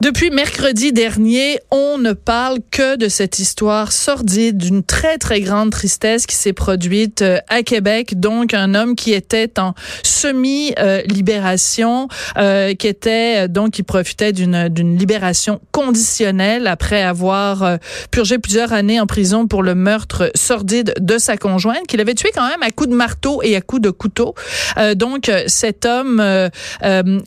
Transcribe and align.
Depuis 0.00 0.30
mercredi 0.30 0.94
dernier, 0.94 1.58
on 1.70 1.98
ne 1.98 2.14
parle 2.14 2.60
que 2.70 2.96
de 2.96 3.08
cette 3.08 3.38
histoire 3.38 3.92
sordide 3.92 4.56
d'une 4.56 4.82
très 4.82 5.18
très 5.18 5.42
grande 5.42 5.72
tristesse 5.72 6.24
qui 6.24 6.36
s'est 6.36 6.54
produite 6.54 7.20
euh, 7.20 7.36
à 7.48 7.62
Québec. 7.62 8.18
Donc 8.18 8.54
un 8.54 8.74
homme 8.74 8.96
qui 8.96 9.12
était 9.12 9.60
en 9.60 9.74
semi-libération, 10.02 12.08
euh, 12.38 12.72
qui 12.72 12.86
était 12.86 13.44
euh, 13.44 13.48
donc 13.48 13.72
qui 13.72 13.82
profitait 13.82 14.32
d'une 14.32 14.70
d'une 14.70 14.96
libération 14.96 15.60
conditionnelle 15.70 16.66
après 16.66 17.02
avoir 17.02 17.62
euh, 17.62 17.76
purgé 18.10 18.38
plusieurs 18.38 18.72
années 18.72 19.00
en 19.00 19.06
prison 19.06 19.46
pour 19.46 19.62
le 19.62 19.74
meurtre 19.74 20.30
sordide 20.34 20.94
de 20.98 21.18
sa 21.18 21.36
conjointe, 21.36 21.86
qu'il 21.86 22.00
avait 22.00 22.14
tué 22.14 22.30
quand 22.34 22.48
même 22.48 22.62
à 22.62 22.70
coups 22.70 22.88
de 22.88 22.94
marteau 22.94 23.42
et 23.42 23.54
à 23.54 23.60
coups 23.60 23.82
de 23.82 23.90
couteau. 23.90 24.34
Euh, 24.78 24.94
donc 24.94 25.30
cet 25.46 25.84
homme 25.84 26.22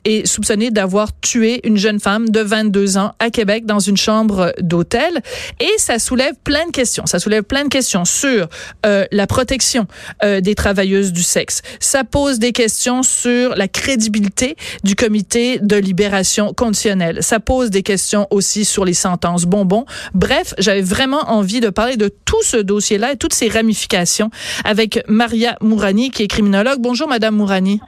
est 0.06 0.26
soupçonné 0.26 0.72
d'avoir 0.72 1.10
tué 1.20 1.60
une 1.64 1.78
jeune 1.78 2.00
femme 2.00 2.30
de 2.30 2.40
20 2.40 2.63
22 2.64 2.98
ans 2.98 3.12
à 3.20 3.30
Québec 3.30 3.66
dans 3.66 3.80
une 3.80 3.98
chambre 3.98 4.54
d'hôtel 4.60 5.22
et 5.60 5.72
ça 5.78 6.00
soulève 6.00 6.34
plein 6.44 6.66
de 6.66 6.72
questions. 6.72 7.06
Ça 7.06 7.20
soulève 7.20 7.44
plein 7.44 7.66
de 7.66 7.70
questions 7.70 8.06
sur 8.06 8.48
euh, 8.86 9.06
la 9.12 9.28
protection 9.28 9.86
euh, 10.24 10.40
des 10.40 10.56
travailleuses 10.56 11.12
du 11.12 11.24
sexe. 11.24 11.62
Ça 11.80 12.04
pose 12.04 12.40
des 12.40 12.54
questions 12.54 13.04
sur 13.04 13.56
la 13.56 13.68
crédibilité 13.68 14.56
du 14.84 14.96
comité 14.96 15.60
de 15.60 15.76
libération 15.76 16.54
conditionnelle. 16.54 17.22
Ça 17.22 17.40
pose 17.40 17.70
des 17.70 17.84
questions 17.84 18.28
aussi 18.30 18.66
sur 18.66 18.86
les 18.86 18.94
sentences 18.94 19.44
bonbons. 19.46 19.86
Bref, 20.14 20.54
j'avais 20.58 20.82
vraiment 20.82 21.30
envie 21.30 21.60
de 21.60 21.70
parler 21.70 21.98
de 21.98 22.10
tout 22.26 22.44
ce 22.44 22.58
dossier-là 22.58 23.14
et 23.14 23.18
toutes 23.18 23.34
ses 23.34 23.50
ramifications 23.50 24.30
avec 24.64 25.04
Maria 25.08 25.58
Mourani 25.62 26.12
qui 26.12 26.24
est 26.24 26.28
criminologue. 26.28 26.80
Bonjour 26.80 27.08
Madame 27.08 27.36
Mourani. 27.36 27.82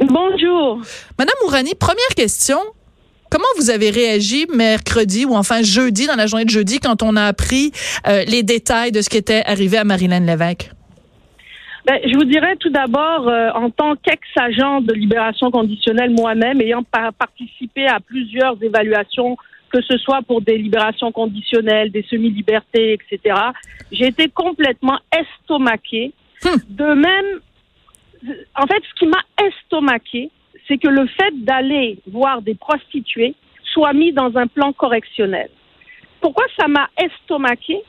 Bonjour. 0.00 0.80
Madame 1.18 1.34
Mourani, 1.42 1.74
première 1.74 2.14
question. 2.14 2.58
Comment 3.30 3.44
vous 3.56 3.70
avez 3.70 3.90
réagi 3.90 4.46
mercredi 4.54 5.24
ou 5.24 5.34
enfin 5.34 5.62
jeudi, 5.62 6.06
dans 6.06 6.14
la 6.14 6.26
journée 6.26 6.44
de 6.44 6.50
jeudi, 6.50 6.78
quand 6.78 7.02
on 7.02 7.16
a 7.16 7.24
appris 7.24 7.72
euh, 8.06 8.24
les 8.24 8.42
détails 8.42 8.92
de 8.92 9.02
ce 9.02 9.08
qui 9.08 9.16
était 9.16 9.42
arrivé 9.46 9.78
à 9.78 9.84
Marilyn 9.84 10.20
Lévesque? 10.20 10.70
Ben, 11.86 12.00
je 12.04 12.14
vous 12.16 12.24
dirais 12.24 12.56
tout 12.56 12.70
d'abord, 12.70 13.28
euh, 13.28 13.50
en 13.54 13.70
tant 13.70 13.94
qu'ex-agent 13.96 14.80
de 14.80 14.92
libération 14.92 15.50
conditionnelle 15.50 16.10
moi-même, 16.10 16.60
ayant 16.60 16.82
participé 16.82 17.86
à 17.86 18.00
plusieurs 18.00 18.60
évaluations, 18.60 19.36
que 19.70 19.80
ce 19.82 19.96
soit 19.98 20.22
pour 20.22 20.40
des 20.40 20.58
libérations 20.58 21.12
conditionnelles, 21.12 21.90
des 21.92 22.04
semi-libertés, 22.08 22.94
etc., 22.94 23.36
j'ai 23.92 24.06
été 24.06 24.28
complètement 24.28 24.98
estomaqué. 25.16 26.12
Hum. 26.44 26.56
De 26.70 26.94
même, 26.94 27.40
en 28.56 28.66
fait, 28.66 28.82
ce 28.88 28.98
qui 28.98 29.06
m'a 29.06 29.22
estomaqué, 29.46 30.30
c'est 30.66 30.78
que 30.78 30.88
le 30.88 31.06
fait 31.06 31.44
d'aller 31.44 31.98
voir 32.06 32.42
des 32.42 32.54
prostituées 32.54 33.34
soit 33.72 33.92
mis 33.92 34.12
dans 34.12 34.36
un 34.36 34.46
plan 34.46 34.72
correctionnel. 34.72 35.48
Pourquoi 36.20 36.44
ça 36.58 36.66
m'a 36.66 36.88
estomaqué? 36.96 37.82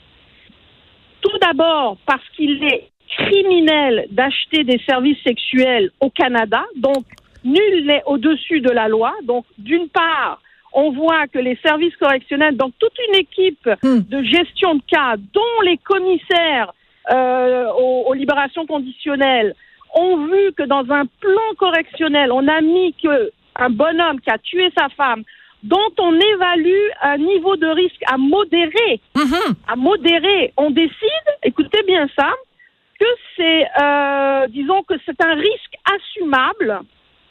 Tout 1.22 1.38
d'abord 1.42 1.98
parce 2.06 2.28
qu'il 2.36 2.64
est 2.64 2.90
criminel 3.18 4.08
d'acheter 4.12 4.64
des 4.64 4.80
services 4.88 5.22
sexuels 5.24 5.92
au 6.00 6.10
Canada, 6.10 6.64
donc 6.76 7.06
nul 7.44 7.86
n'est 7.86 8.04
au-dessus 8.06 8.62
de 8.62 8.70
la 8.70 8.88
loi. 8.88 9.14
Donc, 9.24 9.46
d'une 9.58 9.90
part, 9.90 10.42
on 10.74 10.92
voit 10.92 11.28
que 11.28 11.40
les 11.40 11.58
services 11.66 11.96
correctionnels, 11.96 12.58
donc 12.58 12.74
toute 12.78 12.94
une 13.10 13.16
équipe 13.16 13.70
hmm. 13.84 14.00
de 14.10 14.24
gestion 14.24 14.76
de 14.76 14.82
cas, 14.90 15.16
dont 15.34 15.62
les 15.64 15.78
commissaires 15.78 16.74
euh, 17.10 17.72
aux 17.72 18.14
libérations 18.14 18.66
conditionnelles, 18.66 19.56
ont 19.98 20.28
vu 20.28 20.54
que 20.54 20.64
dans 20.64 20.86
un 20.92 21.06
plan 21.06 21.50
correctionnel, 21.58 22.32
on 22.32 22.48
a 22.48 22.62
mis 22.62 22.94
que 22.94 23.32
un 23.56 23.70
bonhomme 23.70 24.22
qui 24.22 24.30
a 24.30 24.38
tué 24.38 24.72
sa 24.78 24.88
femme, 24.90 25.24
dont 25.64 25.92
on 25.98 26.14
évalue 26.14 26.88
un 27.02 27.18
niveau 27.18 27.56
de 27.56 27.68
risque 27.68 28.04
à 28.06 28.18
modérer, 28.18 29.02
mm-hmm. 29.16 29.54
à 29.68 29.76
modérer, 29.76 30.54
on 30.58 30.70
décide, 30.70 31.28
écoutez 31.44 31.82
bien 31.88 32.08
ça, 32.16 32.30
que 33.00 33.06
c'est, 33.36 33.68
euh, 33.82 34.48
disons 34.50 34.84
que 34.84 34.94
c'est 35.06 35.20
un 35.24 35.34
risque 35.34 35.76
assumable 35.96 36.82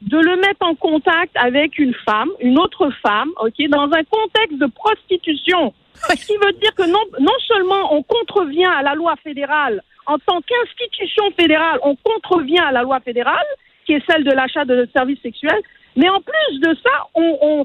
de 0.03 0.19
le 0.19 0.37
mettre 0.37 0.66
en 0.66 0.75
contact 0.75 1.34
avec 1.37 1.78
une 1.78 1.94
femme, 2.04 2.31
une 2.41 2.59
autre 2.59 2.91
femme, 3.03 3.31
ok, 3.41 3.54
dans 3.69 3.91
un 3.93 4.04
contexte 4.04 4.59
de 4.59 4.66
prostitution. 4.66 5.72
Ce 5.94 6.27
qui 6.27 6.37
veut 6.37 6.53
dire 6.60 6.75
que 6.75 6.87
non, 6.87 7.00
non 7.19 7.38
seulement 7.47 7.94
on 7.94 8.03
contrevient 8.03 8.66
à 8.66 8.83
la 8.83 8.94
loi 8.94 9.15
fédérale 9.22 9.83
en 10.06 10.19
tant 10.19 10.41
qu'institution 10.41 11.25
fédérale, 11.39 11.78
on 11.83 11.97
contrevient 11.97 12.61
à 12.61 12.72
la 12.72 12.83
loi 12.83 13.00
fédérale, 13.00 13.47
qui 13.84 13.94
est 13.94 14.03
celle 14.09 14.25
de 14.25 14.33
l'achat 14.33 14.65
de 14.65 14.89
services 14.94 15.21
sexuels, 15.22 15.62
mais 15.97 16.09
en 16.09 16.21
plus 16.21 16.61
de 16.61 16.77
ça, 16.83 17.06
on, 17.15 17.65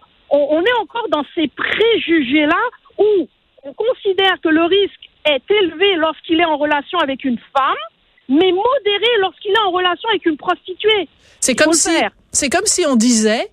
est 0.62 0.80
encore 0.80 1.08
dans 1.10 1.26
ces 1.36 1.48
préjugés-là 1.50 2.62
où 2.98 3.28
on 3.64 3.74
considère 3.74 4.40
que 4.42 4.50
le 4.50 4.64
risque 4.64 5.10
est 5.26 5.52
élevé 5.52 5.96
lorsqu'il 5.96 6.40
est 6.40 6.46
en 6.46 6.58
relation 6.58 6.98
avec 7.00 7.24
une 7.26 7.38
femme, 7.56 7.76
mais 8.30 8.52
modéré 8.52 9.12
lorsqu'il 9.20 9.52
est 9.52 9.60
en 9.60 9.72
relation 9.72 10.10
avec 10.10 10.26
une 10.26 10.38
prostituée. 10.38 11.08
C'est 11.40 11.56
comme 11.56 11.74
si 11.74 11.92
c'est 12.32 12.50
comme 12.50 12.66
si 12.66 12.86
on 12.86 12.96
disait 12.96 13.50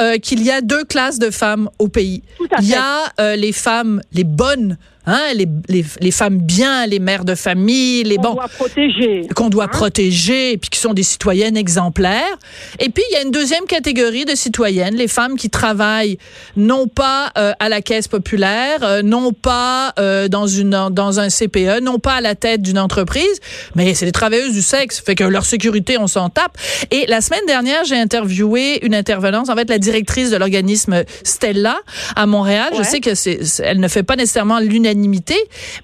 euh, 0.00 0.18
qu'il 0.18 0.42
y 0.42 0.50
a 0.50 0.60
deux 0.60 0.84
classes 0.84 1.18
de 1.18 1.30
femmes 1.30 1.68
au 1.78 1.88
pays. 1.88 2.22
Il 2.60 2.68
y 2.68 2.74
a 2.74 3.12
euh, 3.20 3.36
les 3.36 3.52
femmes, 3.52 4.00
les 4.12 4.24
bonnes 4.24 4.78
Hein, 5.04 5.32
les, 5.34 5.48
les, 5.68 5.84
les, 6.00 6.10
femmes 6.12 6.38
bien, 6.38 6.86
les 6.86 7.00
mères 7.00 7.24
de 7.24 7.34
famille, 7.34 8.04
les 8.04 8.14
qu'on 8.18 8.34
doit 8.34 8.46
protéger, 8.46 9.26
qu'on 9.34 9.48
doit 9.48 9.64
hein? 9.64 9.68
protéger, 9.68 10.52
et 10.52 10.58
puis 10.58 10.70
qui 10.70 10.78
sont 10.78 10.94
des 10.94 11.02
citoyennes 11.02 11.56
exemplaires. 11.56 12.38
Et 12.78 12.88
puis 12.88 13.02
il 13.10 13.14
y 13.14 13.16
a 13.16 13.22
une 13.22 13.32
deuxième 13.32 13.64
catégorie 13.64 14.26
de 14.26 14.36
citoyennes, 14.36 14.94
les 14.94 15.08
femmes 15.08 15.36
qui 15.36 15.50
travaillent 15.50 16.18
non 16.56 16.86
pas 16.86 17.32
euh, 17.36 17.52
à 17.58 17.68
la 17.68 17.82
caisse 17.82 18.06
populaire, 18.06 18.84
euh, 18.84 19.02
non 19.02 19.32
pas 19.32 19.92
euh, 19.98 20.28
dans 20.28 20.46
une 20.46 20.88
dans 20.92 21.18
un 21.18 21.30
CPE, 21.30 21.80
non 21.82 21.98
pas 21.98 22.14
à 22.14 22.20
la 22.20 22.36
tête 22.36 22.62
d'une 22.62 22.78
entreprise, 22.78 23.40
mais 23.74 23.94
c'est 23.94 24.06
des 24.06 24.12
travailleuses 24.12 24.52
du 24.52 24.62
sexe, 24.62 25.02
fait 25.04 25.16
que 25.16 25.24
leur 25.24 25.44
sécurité 25.44 25.98
on 25.98 26.06
s'en 26.06 26.28
tape. 26.28 26.56
Et 26.92 27.06
la 27.08 27.20
semaine 27.20 27.44
dernière, 27.48 27.84
j'ai 27.84 27.96
interviewé 27.98 28.21
une 28.24 28.94
intervenante, 28.94 29.50
en 29.50 29.56
fait 29.56 29.68
la 29.68 29.78
directrice 29.78 30.30
de 30.30 30.36
l'organisme 30.36 31.04
Stella 31.24 31.76
à 32.16 32.26
Montréal. 32.26 32.72
Je 32.76 32.82
sais 32.82 33.00
que 33.00 33.14
c'est 33.14 33.40
elle 33.62 33.80
ne 33.80 33.88
fait 33.88 34.02
pas 34.02 34.16
nécessairement 34.16 34.60
l'unanimité 34.60 35.36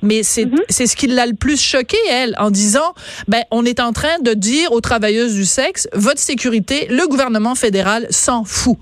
mais 0.02 0.20
mhm. 0.20 0.56
c'est 0.68 0.86
ce 0.86 0.96
qui 0.96 1.06
l'a 1.06 1.26
le 1.26 1.34
plus 1.34 1.60
choqué, 1.60 1.96
elle, 2.10 2.34
en 2.38 2.50
disant, 2.50 2.94
ben, 3.26 3.42
on 3.50 3.64
est 3.64 3.80
en 3.80 3.92
train 3.92 4.18
de 4.22 4.32
dire 4.32 4.72
aux 4.72 4.80
travailleuses 4.80 5.34
du 5.34 5.44
sexe, 5.44 5.88
votre 5.92 6.18
sécurité, 6.18 6.86
le 6.90 7.08
gouvernement 7.08 7.54
fédéral 7.54 8.06
s'en 8.10 8.44
fout. 8.44 8.76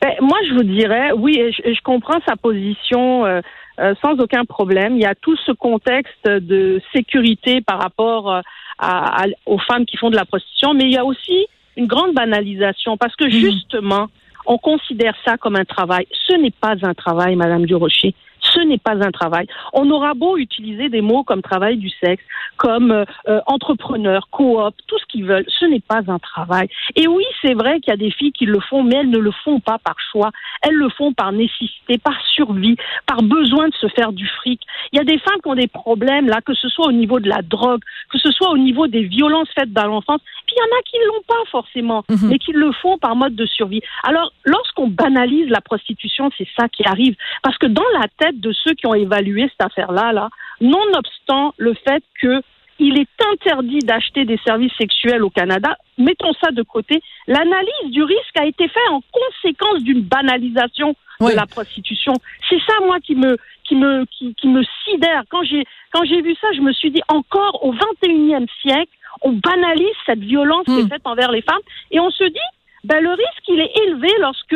Ben, 0.00 0.12
moi, 0.20 0.38
je 0.48 0.54
vous 0.54 0.62
dirais, 0.62 1.12
oui, 1.12 1.40
je, 1.56 1.72
je 1.72 1.80
comprends 1.82 2.20
sa 2.26 2.36
position 2.36 3.26
euh, 3.26 3.40
euh, 3.80 3.94
sans 4.02 4.18
aucun 4.20 4.44
problème. 4.44 4.96
Il 4.96 5.02
y 5.02 5.06
a 5.06 5.14
tout 5.14 5.36
ce 5.44 5.52
contexte 5.52 6.26
de 6.26 6.80
sécurité 6.94 7.60
par 7.60 7.80
rapport 7.80 8.32
euh, 8.32 8.40
à, 8.78 9.24
aux 9.46 9.58
femmes 9.58 9.86
qui 9.86 9.96
font 9.96 10.10
de 10.10 10.16
la 10.16 10.24
prostitution, 10.24 10.74
mais 10.74 10.84
il 10.84 10.92
y 10.92 10.98
a 10.98 11.04
aussi 11.04 11.46
une 11.78 11.86
grande 11.86 12.12
banalisation 12.12 12.96
parce 12.96 13.16
que 13.16 13.24
mhm. 13.24 13.30
justement, 13.30 14.08
on 14.44 14.58
considère 14.58 15.14
ça 15.24 15.38
comme 15.38 15.56
un 15.56 15.64
travail. 15.64 16.06
Ce 16.26 16.34
n'est 16.34 16.50
pas 16.50 16.74
un 16.82 16.94
travail, 16.94 17.36
Madame 17.36 17.64
Durocher 17.64 18.14
ce 18.52 18.60
n'est 18.60 18.78
pas 18.78 19.02
un 19.04 19.10
travail. 19.10 19.46
On 19.72 19.90
aura 19.90 20.14
beau 20.14 20.36
utiliser 20.36 20.88
des 20.88 21.00
mots 21.00 21.24
comme 21.24 21.42
travail 21.42 21.76
du 21.76 21.90
sexe, 21.90 22.22
comme 22.56 22.90
euh, 22.90 23.04
euh, 23.28 23.40
entrepreneur, 23.46 24.28
coop, 24.30 24.74
tout 24.86 24.98
ce 24.98 25.06
qu'ils 25.06 25.24
veulent, 25.24 25.46
ce 25.48 25.66
n'est 25.66 25.80
pas 25.80 26.00
un 26.08 26.18
travail. 26.18 26.68
Et 26.96 27.06
oui, 27.06 27.24
c'est 27.42 27.54
vrai 27.54 27.80
qu'il 27.80 27.90
y 27.90 27.94
a 27.94 27.96
des 27.96 28.10
filles 28.10 28.32
qui 28.32 28.46
le 28.46 28.60
font, 28.60 28.82
mais 28.82 28.96
elles 28.96 29.10
ne 29.10 29.18
le 29.18 29.30
font 29.44 29.60
pas 29.60 29.78
par 29.78 29.96
choix. 30.12 30.30
Elles 30.62 30.74
le 30.74 30.88
font 30.90 31.12
par 31.12 31.32
nécessité, 31.32 31.98
par 31.98 32.20
survie, 32.34 32.76
par 33.06 33.22
besoin 33.22 33.68
de 33.68 33.74
se 33.74 33.88
faire 33.88 34.12
du 34.12 34.26
fric. 34.26 34.60
Il 34.92 34.98
y 34.98 35.00
a 35.00 35.04
des 35.04 35.18
femmes 35.18 35.40
qui 35.42 35.48
ont 35.48 35.54
des 35.54 35.68
problèmes, 35.68 36.26
là, 36.26 36.40
que 36.40 36.54
ce 36.54 36.68
soit 36.68 36.86
au 36.86 36.92
niveau 36.92 37.20
de 37.20 37.28
la 37.28 37.42
drogue, 37.42 37.80
que 38.10 38.18
ce 38.18 38.30
soit 38.30 38.50
au 38.50 38.58
niveau 38.58 38.86
des 38.86 39.02
violences 39.02 39.48
faites 39.54 39.72
dans 39.72 39.86
l'enfance. 39.86 40.20
Puis 40.46 40.56
il 40.56 40.60
y 40.60 40.62
en 40.62 40.78
a 40.78 40.82
qui 40.82 40.98
ne 40.98 41.06
l'ont 41.06 41.24
pas 41.26 41.50
forcément, 41.50 42.04
mhm. 42.08 42.28
mais 42.28 42.38
qui 42.38 42.52
le 42.52 42.72
font 42.72 42.98
par 42.98 43.14
mode 43.16 43.34
de 43.34 43.46
survie. 43.46 43.82
Alors, 44.02 44.32
lorsqu'on 44.44 44.88
banalise 44.88 45.48
la 45.48 45.60
prostitution, 45.60 46.30
c'est 46.36 46.48
ça 46.58 46.68
qui 46.68 46.86
arrive. 46.86 47.14
Parce 47.42 47.58
que 47.58 47.66
dans 47.66 47.82
la 47.94 48.06
tête 48.18 48.37
de 48.38 48.52
ceux 48.52 48.74
qui 48.74 48.86
ont 48.86 48.94
évalué 48.94 49.42
cette 49.50 49.66
affaire-là, 49.66 50.12
là, 50.12 50.28
nonobstant 50.60 51.54
le 51.58 51.74
fait 51.74 52.02
que 52.20 52.42
il 52.80 52.96
est 53.00 53.08
interdit 53.32 53.80
d'acheter 53.80 54.24
des 54.24 54.38
services 54.46 54.72
sexuels 54.78 55.24
au 55.24 55.30
Canada. 55.30 55.76
Mettons 55.98 56.32
ça 56.40 56.52
de 56.52 56.62
côté. 56.62 57.02
L'analyse 57.26 57.90
du 57.90 58.04
risque 58.04 58.38
a 58.38 58.46
été 58.46 58.68
faite 58.68 58.90
en 58.90 59.00
conséquence 59.12 59.82
d'une 59.82 60.02
banalisation 60.02 60.94
Oui. 61.20 61.32
de 61.32 61.36
la 61.36 61.46
prostitution. 61.46 62.12
C'est 62.48 62.60
ça, 62.60 62.74
moi, 62.86 63.00
qui 63.00 63.16
me, 63.16 63.36
qui 63.64 63.74
me, 63.74 64.04
qui, 64.04 64.32
qui 64.36 64.46
me 64.46 64.62
sidère. 64.84 65.24
Quand 65.28 65.42
j'ai, 65.42 65.64
quand 65.92 66.04
j'ai 66.04 66.22
vu 66.22 66.36
ça, 66.40 66.46
je 66.54 66.60
me 66.60 66.72
suis 66.72 66.92
dit, 66.92 67.02
encore 67.08 67.64
au 67.64 67.74
21e 67.74 68.46
siècle, 68.62 68.92
on 69.22 69.32
banalise 69.32 69.96
cette 70.06 70.20
violence 70.20 70.64
qui 70.66 70.70
Hmm. 70.70 70.86
est 70.86 70.88
faite 70.88 71.02
envers 71.06 71.32
les 71.32 71.42
femmes 71.42 71.58
et 71.90 71.98
on 71.98 72.10
se 72.10 72.22
dit, 72.22 72.48
ben, 72.84 73.02
le 73.02 73.10
risque, 73.10 73.48
il 73.48 73.58
est 73.58 73.72
élevé 73.86 74.08
lorsque 74.20 74.54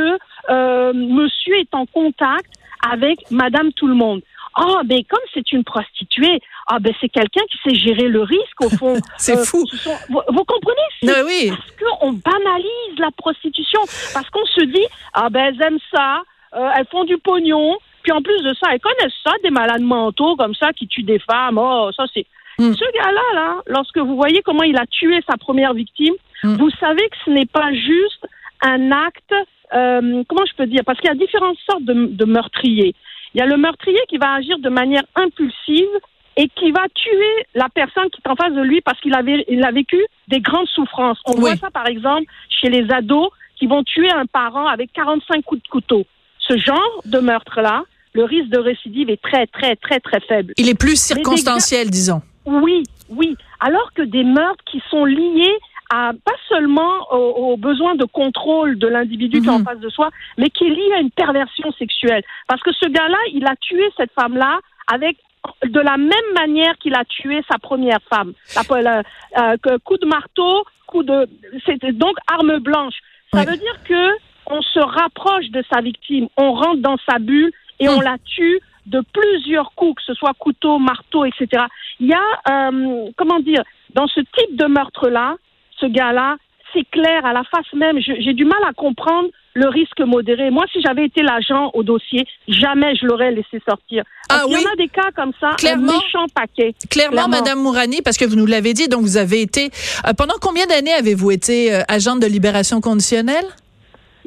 euh, 0.49 0.93
monsieur 0.93 1.57
est 1.59 1.75
en 1.75 1.87
contact 1.87 2.53
avec 2.91 3.19
madame 3.31 3.73
tout 3.73 3.87
le 3.87 3.95
monde. 3.95 4.23
Ah, 4.55 4.83
ben 4.85 5.03
comme 5.09 5.21
c'est 5.33 5.51
une 5.53 5.65
prostituée, 5.65 6.39
ah 6.67 6.79
ben 6.79 6.93
c'est 7.01 7.09
quelqu'un 7.09 7.41
qui 7.51 7.59
sait 7.65 7.75
gérer 7.75 8.09
le 8.09 8.21
risque 8.23 8.61
au 8.61 8.69
fond. 8.69 8.97
C'est 9.17 9.39
fou. 9.47 9.65
ce 9.71 9.77
sont- 9.79 9.97
vous, 10.11 10.21
vous 10.29 10.45
comprenez? 10.45 10.89
Non, 11.03 11.25
oui. 11.27 11.51
parce 11.51 11.71
qu'on 12.01 12.13
banalise 12.13 12.99
la 12.99 13.11
prostitution, 13.17 13.81
parce 14.13 14.29
qu'on 14.29 14.45
se 14.45 14.65
dit 14.65 14.85
ah 15.15 15.31
ben 15.31 15.47
elles 15.55 15.63
aiment 15.63 15.79
ça, 15.95 16.23
euh, 16.55 16.69
elles 16.77 16.87
font 16.91 17.05
du 17.05 17.17
pognon, 17.17 17.79
puis 18.03 18.13
en 18.13 18.21
plus 18.21 18.43
de 18.43 18.53
ça 18.61 18.69
elles 18.73 18.81
connaissent 18.81 19.21
ça 19.25 19.33
des 19.43 19.51
malades 19.51 19.81
mentaux 19.81 20.37
comme 20.37 20.55
ça 20.55 20.73
qui 20.75 20.87
tuent 20.87 21.03
des 21.03 21.19
femmes. 21.21 21.57
Oh 21.59 21.91
ça 21.97 22.05
c'est 22.13 22.27
Hmm. 22.59 22.75
ce 22.75 22.85
gars-là 22.93 23.35
là, 23.35 23.57
lorsque 23.67 23.97
vous 23.97 24.15
voyez 24.15 24.43
comment 24.43 24.63
il 24.65 24.77
a 24.77 24.85
tué 24.87 25.21
sa 25.27 25.39
première 25.39 25.73
victime, 25.73 26.13
Hmm. 26.45 26.57
vous 26.57 26.69
savez 26.79 27.09
que 27.09 27.17
ce 27.25 27.31
n'est 27.31 27.47
pas 27.47 27.73
juste 27.73 28.27
un 28.61 28.93
acte. 28.93 29.35
Euh, 29.75 30.23
comment 30.29 30.45
je 30.51 30.55
peux 30.57 30.67
dire? 30.67 30.83
Parce 30.85 30.99
qu'il 31.01 31.09
y 31.09 31.13
a 31.13 31.17
différentes 31.17 31.59
sortes 31.69 31.85
de, 31.85 32.07
de 32.07 32.25
meurtriers. 32.25 32.95
Il 33.35 33.39
y 33.39 33.41
a 33.43 33.47
le 33.47 33.57
meurtrier 33.57 34.01
qui 34.09 34.19
va 34.19 34.35
agir 34.35 34.59
de 34.59 34.69
manière 34.69 35.05
impulsive 35.15 35.89
et 36.37 36.49
qui 36.49 36.71
va 36.73 36.85
tuer 36.95 37.47
la 37.55 37.69
personne 37.69 38.09
qui 38.11 38.21
est 38.25 38.29
en 38.31 38.37
face 38.37 38.53
de 38.55 38.63
lui 38.63 38.81
parce 38.81 38.99
qu'il 39.01 39.15
il 39.49 39.65
a 39.65 39.71
vécu 39.71 39.99
des 40.29 40.41
grandes 40.41 40.69
souffrances. 40.69 41.19
On 41.27 41.33
Oui. 41.35 41.41
voit 41.41 41.57
ça, 41.57 41.71
par 41.71 41.87
exemple, 41.89 42.25
chez 42.49 42.69
les 42.69 42.91
ados 42.91 43.29
qui 43.57 43.67
vont 43.67 43.83
tuer 43.85 44.11
un 44.11 44.27
parent 44.27 44.67
avec 44.67 44.93
45 44.93 45.43
coups 45.45 45.63
de 45.63 45.69
couteau. 45.69 46.05
Ce 46.39 46.57
genre 46.59 47.03
de 47.05 47.19
meurtre-là, 47.21 47.85
le 48.15 48.25
risque 48.25 48.49
de 48.51 48.59
récidive 48.59 49.09
est 49.11 49.21
très, 49.23 49.47
très, 49.47 49.77
très, 49.77 50.01
très 50.01 50.21
faible. 50.21 50.53
Il 50.59 50.69
est 50.69 50.79
plus 50.79 51.01
circonstanciel, 51.01 51.89
disons. 51.91 52.21
Oui, 52.45 52.83
oui. 53.09 53.37
Alors 53.61 53.93
que 53.95 54.03
des 54.03 54.25
meurtres 54.25 54.65
qui 54.71 54.83
sont 54.91 55.05
liés 55.05 55.55
à 55.95 56.13
pas 56.25 56.39
seulement 56.49 56.95
aux, 57.13 57.53
aux 57.53 57.57
besoins 57.59 57.95
de 57.97 58.05
contrôle 58.07 58.79
de 58.79 58.87
l'individu 58.89 59.41
qui 59.43 59.47
est 59.49 59.51
en 59.51 59.59
Mhm. 59.59 59.65
face 59.65 59.81
de 59.81 59.91
soi, 59.91 60.09
mais 60.39 60.49
qui 60.49 60.65
est 60.65 60.71
lié 60.71 60.91
à 60.97 61.01
une 61.01 61.11
perversion 61.11 61.71
sexuelle. 61.73 62.23
Parce 62.49 62.63
que 62.63 62.73
ce 62.73 62.89
gars-là, 62.89 63.19
il 63.33 63.45
a 63.47 63.55
tué 63.57 63.85
cette 63.99 64.13
femme-là 64.19 64.61
avec 64.97 65.19
de 65.65 65.81
la 65.81 65.97
même 65.99 66.31
manière 66.35 66.75
qu'il 66.79 66.95
a 66.95 67.05
tué 67.05 67.43
sa 67.51 67.59
première 67.59 68.01
femme. 68.09 68.33
La- 68.57 68.81
la- 68.81 69.03
euh, 69.39 69.79
coup 69.85 69.99
de 69.99 70.07
marteau, 70.07 70.65
coup 70.87 71.03
de, 71.03 71.29
c'était 71.67 71.93
donc 71.93 72.17
arme 72.37 72.59
blanche. 72.59 72.95
Ça 73.33 73.41
Ouais. 73.41 73.47
veut 73.47 73.57
dire 73.57 73.79
que 73.85 74.05
on 74.47 74.63
se 74.63 74.81
rapproche 74.81 75.49
de 75.51 75.63
sa 75.73 75.81
victime, 75.81 76.27
on 76.37 76.53
rentre 76.53 76.81
dans 76.81 76.97
sa 77.09 77.19
bulle 77.19 77.53
et 77.81 77.89
on 77.89 78.01
la 78.01 78.17
tue 78.25 78.61
de 78.87 79.01
plusieurs 79.13 79.73
coups, 79.75 79.97
que 79.97 80.03
ce 80.07 80.15
soit 80.15 80.33
couteau, 80.39 80.79
marteau, 80.79 81.25
etc. 81.25 81.65
Il 82.01 82.07
y 82.09 82.15
a, 82.15 82.27
euh, 82.71 83.09
comment 83.17 83.41
dire, 83.41 83.63
dans 83.95 84.07
ce 84.09 84.21
type 84.21 84.57
de 84.57 84.67
meurtre-là, 84.67 85.37
ce 85.83 85.87
gars-là, 85.87 86.37
c'est 86.73 86.89
clair, 86.91 87.27
à 87.27 87.35
la 87.35 87.43
face 87.45 87.71
même, 87.75 87.99
j'ai 88.01 88.33
du 88.33 88.47
mal 88.47 88.61
à 88.67 88.73
comprendre 88.73 89.29
le 89.55 89.69
risque 89.69 90.01
modéré. 90.01 90.51
Moi, 90.51 90.65
si 90.73 90.81
j'avais 90.81 91.05
été 91.05 91.21
l'agent 91.23 91.71
au 91.75 91.83
dossier, 91.83 92.25
jamais 92.49 92.95
je 92.97 93.05
l'aurais 93.05 93.31
laissé 93.33 93.61
sortir. 93.69 94.03
Ah 94.31 94.45
oui? 94.49 94.55
y 94.55 94.67
en 94.67 94.73
a 94.73 94.77
des 94.77 94.89
cas 94.89 95.11
comme 95.15 95.33
ça, 95.39 95.51
Clairement? 95.59 95.93
un 95.93 95.97
méchant 95.97 96.25
paquet. 96.35 96.75
Clairement, 96.89 97.17
Clairement. 97.25 97.37
Madame 97.37 97.59
Mourani, 97.61 98.01
parce 98.03 98.17
que 98.17 98.25
vous 98.25 98.37
nous 98.37 98.47
l'avez 98.47 98.73
dit, 98.73 98.89
donc 98.89 99.03
vous 99.03 99.19
avez 99.19 99.43
été. 99.43 99.69
euh, 100.07 100.15
pendant 100.17 100.37
combien 100.41 100.65
d'années 100.65 100.95
avez-vous 100.95 101.31
été 101.33 101.75
euh, 101.75 101.83
agente 101.89 102.21
de 102.21 102.27
libération 102.27 102.81
conditionnelle? 102.81 103.45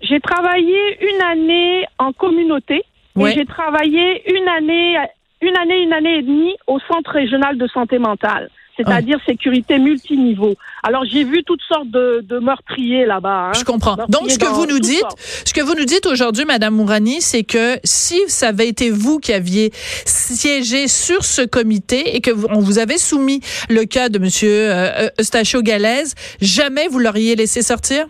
J'ai 0.03 0.19
travaillé 0.19 0.77
une 1.01 1.21
année 1.23 1.85
en 1.97 2.11
communauté 2.13 2.83
et 3.19 3.31
j'ai 3.33 3.45
travaillé 3.45 4.21
une 4.37 4.47
année, 4.47 4.97
une 5.41 5.57
année, 5.57 5.81
une 5.81 5.93
année 5.93 6.17
et 6.17 6.21
demie 6.21 6.53
au 6.67 6.77
Centre 6.81 7.11
régional 7.11 7.57
de 7.57 7.65
santé 7.69 7.97
mentale, 7.97 8.49
c'est-à-dire 8.77 9.19
sécurité 9.25 9.79
multiniveau. 9.79 10.55
Alors 10.83 11.03
j'ai 11.05 11.23
vu 11.23 11.43
toutes 11.43 11.61
sortes 11.67 11.89
de, 11.89 12.23
de 12.27 12.39
meurtriers 12.39 13.05
là-bas. 13.05 13.49
hein. 13.49 13.51
Je 13.57 13.63
comprends. 13.63 13.95
Donc, 14.09 14.29
ce 14.29 14.37
que 14.37 14.45
vous 14.45 14.65
nous 14.65 14.79
dites, 14.79 14.99
sortes. 14.99 15.19
ce 15.19 15.53
que 15.53 15.61
vous 15.61 15.75
nous 15.75 15.85
dites 15.85 16.05
aujourd'hui, 16.05 16.45
Madame 16.45 16.75
Mourani, 16.75 17.21
c'est 17.21 17.43
que 17.43 17.77
si 17.83 18.19
ça 18.27 18.49
avait 18.49 18.67
été 18.67 18.89
vous 18.89 19.19
qui 19.19 19.33
aviez 19.33 19.71
siégé 19.73 20.87
sur 20.87 21.23
ce 21.23 21.41
comité 21.41 22.15
et 22.15 22.21
que 22.21 22.31
vous, 22.31 22.47
on 22.49 22.59
vous 22.59 22.79
avait 22.79 22.97
soumis 22.97 23.41
le 23.69 23.85
cas 23.85 24.09
de 24.09 24.19
Monsieur 24.19 24.49
euh, 24.71 25.09
Eustachio 25.19 25.61
Galaise, 25.61 26.15
jamais 26.41 26.87
vous 26.87 26.99
l'auriez 26.99 27.35
laissé 27.35 27.61
sortir? 27.61 28.05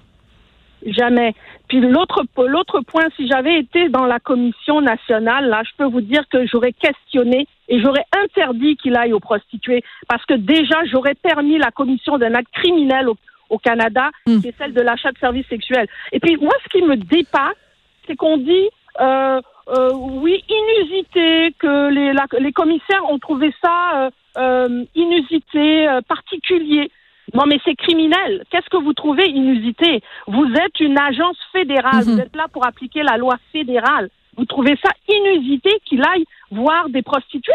Jamais. 0.86 1.34
Puis 1.68 1.80
l'autre 1.82 2.24
l'autre 2.38 2.82
point, 2.82 3.06
si 3.16 3.28
j'avais 3.28 3.58
été 3.60 3.90
dans 3.90 4.06
la 4.06 4.20
commission 4.20 4.82
nationale, 4.82 5.48
là, 5.50 5.64
je 5.66 5.72
peux 5.78 5.90
vous 5.90 6.02
dire 6.02 6.24
que 6.32 6.46
j'aurais 6.48 6.74
questionné 6.74 7.48
et 7.68 7.80
j'aurais 7.82 8.06
interdit 8.24 8.76
qu'il 8.78 8.96
aille 8.98 9.14
aux 9.14 9.20
prostituées 9.20 9.84
parce 10.08 10.26
que 10.26 10.34
déjà 10.36 10.84
j'aurais 10.86 11.16
permis 11.16 11.58
la 11.58 11.72
commission 11.72 12.18
d'un 12.18 12.34
acte 12.34 12.52
criminel 12.54 13.10
au, 13.10 13.16
au 13.50 13.58
Canada, 13.58 14.10
Hmm. 14.28 14.40
qui 14.42 14.48
est 14.50 14.58
celle 14.58 14.74
de 14.74 14.82
l'achat 14.82 15.12
de 15.12 15.18
services 15.20 15.48
sexuels. 15.48 15.88
Et 16.12 16.20
puis 16.20 16.36
moi, 16.38 16.54
ce 16.64 16.70
qui 16.70 16.84
me 16.84 16.96
dépasse, 16.96 17.56
c'est 18.08 18.16
qu'on 18.16 18.38
dit 18.38 18.68
euh, 19.02 19.42
euh, 19.70 19.90
oui 19.94 20.44
inusité 20.48 21.54
que 21.60 21.90
les, 21.90 22.14
la- 22.14 22.28
les 22.40 22.52
commissaires 22.52 23.10
ont 23.10 23.20
trouvé 23.20 23.54
ça 23.64 23.76
euh, 23.96 24.10
euh, 24.38 24.84
inusité, 24.96 25.88
euh, 25.88 26.02
particulier. 26.02 26.90
Non, 27.34 27.44
mais 27.48 27.60
c'est 27.66 27.76
criminel. 27.76 28.44
Qu'est-ce 28.52 28.70
que 28.70 28.78
vous 28.78 28.94
trouvez 28.94 29.28
inusité? 29.28 30.02
Vous 30.28 30.46
êtes 30.54 30.80
une 30.80 30.98
agence 31.00 31.38
fédérale. 31.52 32.06
Mhm. 32.06 32.14
Vous 32.14 32.20
êtes 32.20 32.36
là 32.36 32.46
pour 32.54 32.66
appliquer 32.68 33.02
la 33.04 33.18
loi 33.18 33.36
fédérale. 33.52 34.10
Vous 34.38 34.46
trouvez 34.46 34.76
ça 34.82 34.90
inusité 35.08 35.70
qu'il 35.86 36.04
aille 36.04 36.26
voir 36.52 36.90
des 36.90 37.02
prostituées? 37.02 37.54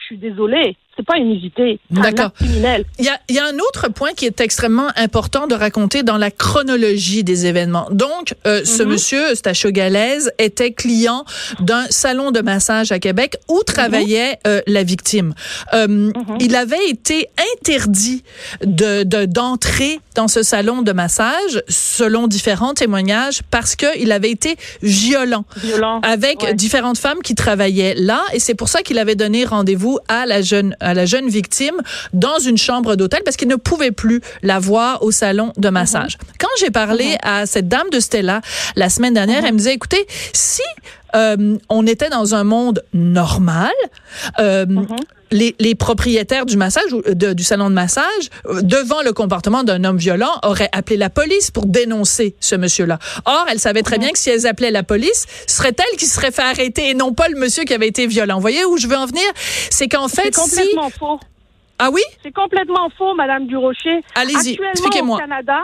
Je 0.00 0.04
suis 0.04 0.18
désolée. 0.18 0.76
C'est 0.98 1.06
pas 1.06 1.16
inusité. 1.16 1.78
D'accord. 1.90 2.32
criminel. 2.32 2.84
Il 2.98 3.04
y, 3.04 3.08
a, 3.08 3.18
il 3.28 3.36
y 3.36 3.38
a 3.38 3.46
un 3.46 3.56
autre 3.58 3.88
point 3.88 4.10
qui 4.16 4.26
est 4.26 4.40
extrêmement 4.40 4.88
important 4.96 5.46
de 5.46 5.54
raconter 5.54 6.02
dans 6.02 6.16
la 6.18 6.32
chronologie 6.32 7.22
des 7.22 7.46
événements. 7.46 7.86
Donc, 7.92 8.34
euh, 8.48 8.64
ce 8.64 8.82
Mhm. 8.82 8.88
monsieur, 8.88 9.34
Stachio 9.36 9.70
Galaise, 9.70 10.32
était 10.40 10.72
client 10.72 11.24
d'un 11.60 11.84
salon 11.90 12.32
de 12.32 12.40
massage 12.40 12.90
à 12.90 12.98
Québec 12.98 13.36
où 13.48 13.62
travaillait 13.62 14.38
euh, 14.48 14.60
la 14.66 14.82
victime. 14.82 15.34
Euh, 15.72 16.10
Il 16.40 16.56
avait 16.56 16.88
été 16.88 17.28
interdit 17.54 18.24
de 18.64 19.04
de- 19.04 19.24
d'entrer 19.26 20.00
dans 20.16 20.26
ce 20.26 20.42
salon 20.42 20.82
de 20.82 20.90
massage, 20.92 21.62
selon 21.68 22.26
différents 22.26 22.74
témoignages, 22.74 23.42
parce 23.52 23.76
qu'il 23.76 24.10
avait 24.10 24.30
été 24.32 24.56
violent 24.82 25.44
Violent. 25.58 26.00
avec 26.02 26.42
Ouais. 26.42 26.54
différentes 26.54 26.98
femmes 26.98 27.20
qui 27.22 27.34
travaillaient 27.36 27.94
là 27.96 28.22
et 28.32 28.40
c'est 28.40 28.54
pour 28.54 28.68
ça 28.68 28.82
qu'il 28.82 28.98
avait 28.98 29.14
donné 29.14 29.44
rendez-vous 29.44 29.98
à 30.08 30.26
la 30.26 30.42
jeune 30.42 30.74
à 30.88 30.94
la 30.94 31.06
jeune 31.06 31.28
victime 31.28 31.76
dans 32.12 32.38
une 32.38 32.58
chambre 32.58 32.96
d'hôtel 32.96 33.22
parce 33.24 33.36
qu'il 33.36 33.48
ne 33.48 33.56
pouvait 33.56 33.92
plus 33.92 34.20
la 34.42 34.58
voir 34.58 35.02
au 35.02 35.10
salon 35.10 35.52
de 35.56 35.68
massage. 35.68 36.18
Quand 36.38 36.48
j'ai 36.58 36.70
parlé 36.70 37.16
à 37.22 37.46
cette 37.46 37.68
dame 37.68 37.90
de 37.90 38.00
Stella 38.00 38.40
la 38.76 38.88
semaine 38.88 39.14
dernière, 39.14 39.44
elle 39.44 39.52
me 39.52 39.58
disait 39.58 39.74
écoutez, 39.74 40.06
si 40.32 40.62
euh, 41.14 41.56
on 41.68 41.86
était 41.86 42.08
dans 42.10 42.34
un 42.34 42.44
monde 42.44 42.82
normal, 42.92 43.72
euh, 44.38 44.66
les, 45.30 45.54
les 45.58 45.74
propriétaires 45.74 46.46
du 46.46 46.56
massage 46.56 46.90
de- 46.90 47.34
du 47.34 47.42
salon 47.42 47.68
de 47.68 47.74
massage, 47.74 48.04
euh, 48.46 48.62
devant 48.62 49.02
le 49.02 49.12
comportement 49.12 49.62
d'un 49.62 49.84
homme 49.84 49.98
violent, 49.98 50.32
auraient 50.42 50.70
appelé 50.72 50.96
la 50.96 51.10
police 51.10 51.50
pour 51.50 51.66
dénoncer 51.66 52.34
ce 52.40 52.54
monsieur-là. 52.56 52.98
Or, 53.26 53.44
elle 53.50 53.58
savait 53.58 53.82
très 53.82 53.98
bien 53.98 54.10
que 54.10 54.18
si 54.18 54.30
elles 54.30 54.46
appelaient 54.46 54.70
la 54.70 54.82
police, 54.82 55.26
ce 55.46 55.56
serait 55.58 55.74
elle 55.78 55.98
qui 55.98 56.06
serait 56.06 56.30
fait 56.30 56.42
arrêter 56.42 56.90
et 56.90 56.94
non 56.94 57.12
pas 57.12 57.28
le 57.28 57.38
monsieur 57.38 57.64
qui 57.64 57.74
avait 57.74 57.88
été 57.88 58.06
violent. 58.06 58.36
Vous 58.36 58.40
voyez 58.40 58.64
où 58.64 58.78
je 58.78 58.86
veux 58.86 58.96
en 58.96 59.06
venir? 59.06 59.24
C'est 59.34 59.88
qu'en 59.88 60.08
C'est 60.08 60.22
fait, 60.22 60.34
si... 60.34 60.40
complètement 60.40 60.90
faux. 60.90 61.20
Ah 61.78 61.90
oui? 61.92 62.02
C'est 62.22 62.32
complètement 62.32 62.88
faux, 62.96 63.14
Madame 63.14 63.46
Durocher. 63.46 64.00
Allez-y, 64.14 64.58
expliquez-moi. 64.72 65.16
Au 65.16 65.20
Canada, 65.20 65.60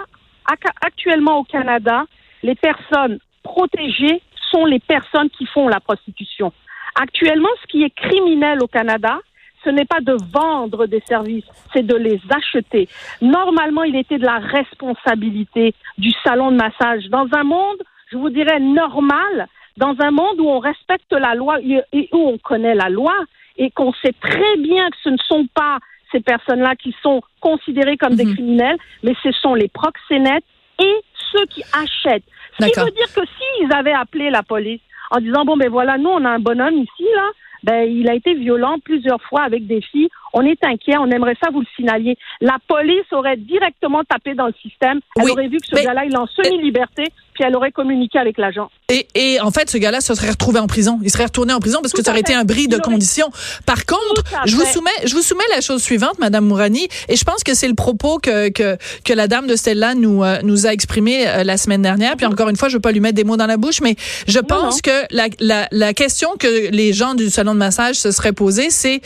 ac- 0.47 0.73
actuellement 0.87 1.39
au 1.39 1.45
Canada, 1.45 2.05
les 2.43 2.55
personnes 2.55 3.19
protégées 3.43 4.21
sont 4.55 4.67
les 4.67 4.79
personnes 4.79 5.31
qui 5.31 5.47
font 5.47 5.69
la 5.69 5.81
prostitution. 5.81 6.53
Actuellement, 6.95 7.49
ce 7.63 7.67
qui 7.67 7.83
est 7.83 7.91
criminel 7.91 8.63
au 8.63 8.69
Canada, 8.69 9.19
ce 9.65 9.71
n'est 9.71 9.85
pas 9.87 10.01
de 10.01 10.17
vendre 10.33 10.87
des 10.87 11.03
services, 11.07 11.45
c'est 11.73 11.85
de 11.85 11.97
les 11.97 12.21
acheter. 12.31 12.89
Normalement, 13.21 13.83
il 13.83 13.97
était 13.97 14.19
de 14.19 14.25
la 14.25 14.39
responsabilité 14.39 15.75
du 15.99 16.11
salon 16.23 16.51
de 16.53 16.57
massage. 16.57 17.05
Dans 17.09 17.27
un 17.33 17.45
monde, 17.45 17.79
je 18.13 18.17
vous 18.17 18.31
dirais, 18.31 18.61
normal, 18.61 19.49
dans 19.77 19.95
un 20.01 20.11
monde 20.11 20.39
où 20.39 20.49
on 20.49 20.61
respecte 20.61 21.13
la 21.13 21.35
loi 21.35 21.59
et 21.63 22.09
où 22.13 22.19
on 22.35 22.39
connaît 22.39 22.75
la 22.75 22.91
loi 22.91 23.15
et 23.57 23.71
qu'on 23.71 23.93
sait 23.95 24.15
très 24.21 24.57
bien 24.59 24.89
que 24.91 24.97
ce 25.03 25.09
ne 25.09 25.17
sont 25.27 25.47
pas 25.55 25.79
ces 26.13 26.21
personnes-là 26.21 26.77
qui 26.77 26.95
sont 27.03 27.23
considérées 27.41 27.97
comme 27.97 28.15
des 28.15 28.25
Mhm. 28.27 28.35
criminels, 28.35 28.77
mais 29.03 29.15
ce 29.23 29.33
sont 29.33 29.55
les 29.55 29.69
proxénètes 29.69 30.45
et 30.81 30.95
ceux 31.33 31.47
qui 31.47 31.63
achètent. 31.73 32.25
Ce 32.61 32.67
qui 32.67 32.81
veut 32.81 32.91
dire 32.91 33.13
que 33.15 33.21
s'ils 33.27 33.73
avaient 33.73 33.93
appelé 33.93 34.31
la 34.31 34.43
police 34.43 34.81
en 35.11 35.21
disant 35.21 35.45
bon 35.45 35.57
ben 35.57 35.69
voilà 35.69 35.99
nous 35.99 36.11
on 36.11 36.25
a 36.25 36.31
un 36.31 36.39
bonhomme 36.39 36.75
ici 36.75 37.05
là, 37.15 37.31
ben, 37.65 37.91
il 37.91 38.09
a 38.11 38.15
été 38.15 38.35
violent 38.35 38.77
plusieurs 38.85 39.21
fois 39.23 39.43
avec 39.43 39.67
des 39.67 39.81
filles. 39.81 40.11
On 40.35 40.43
est 40.43 40.63
inquiet, 40.65 40.99
on 40.99 41.11
aimerait 41.11 41.37
ça 41.43 41.51
vous 41.51 41.61
le 41.61 41.67
signaler. 41.75 42.17
La 42.43 42.59
police 42.69 43.11
aurait 43.11 43.39
directement 43.39 44.05
tapé 44.05 44.35
dans 44.35 44.47
le 44.47 44.53
système. 44.61 45.01
Elle 45.17 45.25
Oui, 45.25 45.31
aurait 45.31 45.49
vu 45.49 45.59
que 45.59 45.67
ce 45.67 45.83
gars-là, 45.83 46.05
il 46.05 46.13
est 46.13 46.19
en 46.19 46.27
semi-liberté, 46.27 47.05
puis 47.35 47.45
elle 47.45 47.57
aurait 47.57 47.73
communiqué 47.73 48.19
avec 48.19 48.39
l'agent. 48.39 48.71
Et, 48.89 49.07
et 49.15 49.41
en 49.41 49.51
fait, 49.51 49.69
ce 49.69 49.77
gars-là 49.79 50.01
se 50.01 50.15
serait 50.15 50.31
retrouvé 50.31 50.61
en 50.61 50.67
prison. 50.67 50.99
Il 51.03 51.11
serait 51.11 51.25
retourné 51.25 51.53
en 51.53 51.61
prison 51.61 51.81
parce 51.83 51.93
que 51.93 52.03
ça 52.03 52.11
aurait 52.11 52.21
été 52.21 52.35
un 52.35 52.45
bris 52.45 52.69
de 52.69 52.79
conditions. 52.79 53.31
Par 53.67 53.85
contre, 53.87 54.23
je 54.47 54.57
vous 54.57 54.65
soumets, 54.65 54.91
je 55.05 55.15
vous 55.15 55.23
soumets 55.23 55.45
la 55.51 55.61
chose 55.61 55.83
suivante, 55.83 56.19
Madame 56.19 56.47
Mourani, 56.47 56.89
et 57.09 57.17
je 57.17 57.25
pense 57.25 57.43
que 57.43 57.55
c'est 57.55 57.69
le 57.69 57.75
propos 57.75 58.19
que, 58.19 58.49
que 58.51 58.77
que 59.05 59.13
la 59.13 59.27
dame 59.29 59.47
de 59.47 59.57
Stella 59.57 59.95
nous 59.95 60.23
euh, 60.23 60.39
nous 60.43 60.67
a 60.67 60.73
exprimé 60.73 61.27
euh, 61.27 61.45
la 61.45 61.57
semaine 61.57 61.83
dernière. 61.83 62.17
Puis 62.17 62.27
encore 62.27 62.49
une 62.49 62.57
fois, 62.57 62.69
je 62.69 62.75
veux 62.75 62.81
pas 62.81 62.93
lui 62.93 63.01
mettre 63.01 63.17
des 63.17 63.25
mots 63.25 63.37
dans 63.37 63.47
la 63.47 63.57
bouche, 63.57 63.81
mais 63.81 63.97
je 64.29 64.39
pense 64.39 64.81
que 64.81 64.91
la, 65.11 65.29
la 65.41 65.69
la 65.71 65.95
question 65.95 66.31
que 66.39 66.71
les 66.71 66.93
gens 66.93 67.15
du 67.15 67.31
salon 67.31 67.55
de 67.55 67.59
massage 67.59 67.97
se 67.97 68.11
seraient 68.13 68.33
posée, 68.33 68.71
c'est 68.71 69.01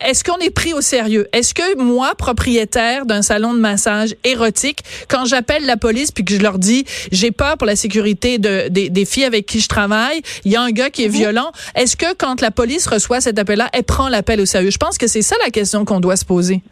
est-ce 0.00 0.24
qu'on 0.24 0.38
est 0.38 0.50
pris 0.50 0.72
au 0.72 0.80
sérieux? 0.80 1.28
Est-ce 1.32 1.54
que 1.54 1.78
moi, 1.78 2.14
propriétaire 2.14 3.06
d'un 3.06 3.22
salon 3.22 3.54
de 3.54 3.60
massage 3.60 4.14
érotique, 4.24 4.80
quand 5.08 5.24
j'appelle 5.24 5.66
la 5.66 5.76
police 5.76 6.10
puis 6.10 6.24
que 6.24 6.34
je 6.34 6.40
leur 6.40 6.58
dis 6.58 6.84
j'ai 7.12 7.30
peur 7.30 7.56
pour 7.56 7.66
la 7.66 7.76
sécurité 7.76 8.38
de, 8.38 8.68
des, 8.68 8.88
des 8.88 9.04
filles 9.04 9.24
avec 9.24 9.46
qui 9.46 9.60
je 9.60 9.68
travaille, 9.68 10.22
il 10.44 10.52
y 10.52 10.56
a 10.56 10.62
un 10.62 10.70
gars 10.70 10.90
qui 10.90 11.04
est 11.04 11.08
violent, 11.08 11.52
est-ce 11.74 11.96
que 11.96 12.14
quand 12.14 12.40
la 12.40 12.50
police 12.50 12.86
reçoit 12.86 13.20
cet 13.20 13.38
appel-là, 13.38 13.68
elle 13.72 13.84
prend 13.84 14.08
l'appel 14.08 14.40
au 14.40 14.46
sérieux? 14.46 14.70
Je 14.70 14.78
pense 14.78 14.98
que 14.98 15.06
c'est 15.06 15.22
ça 15.22 15.36
la 15.44 15.50
question 15.50 15.84
qu'on 15.84 16.00
doit 16.00 16.16
se 16.16 16.24
poser. 16.24 16.62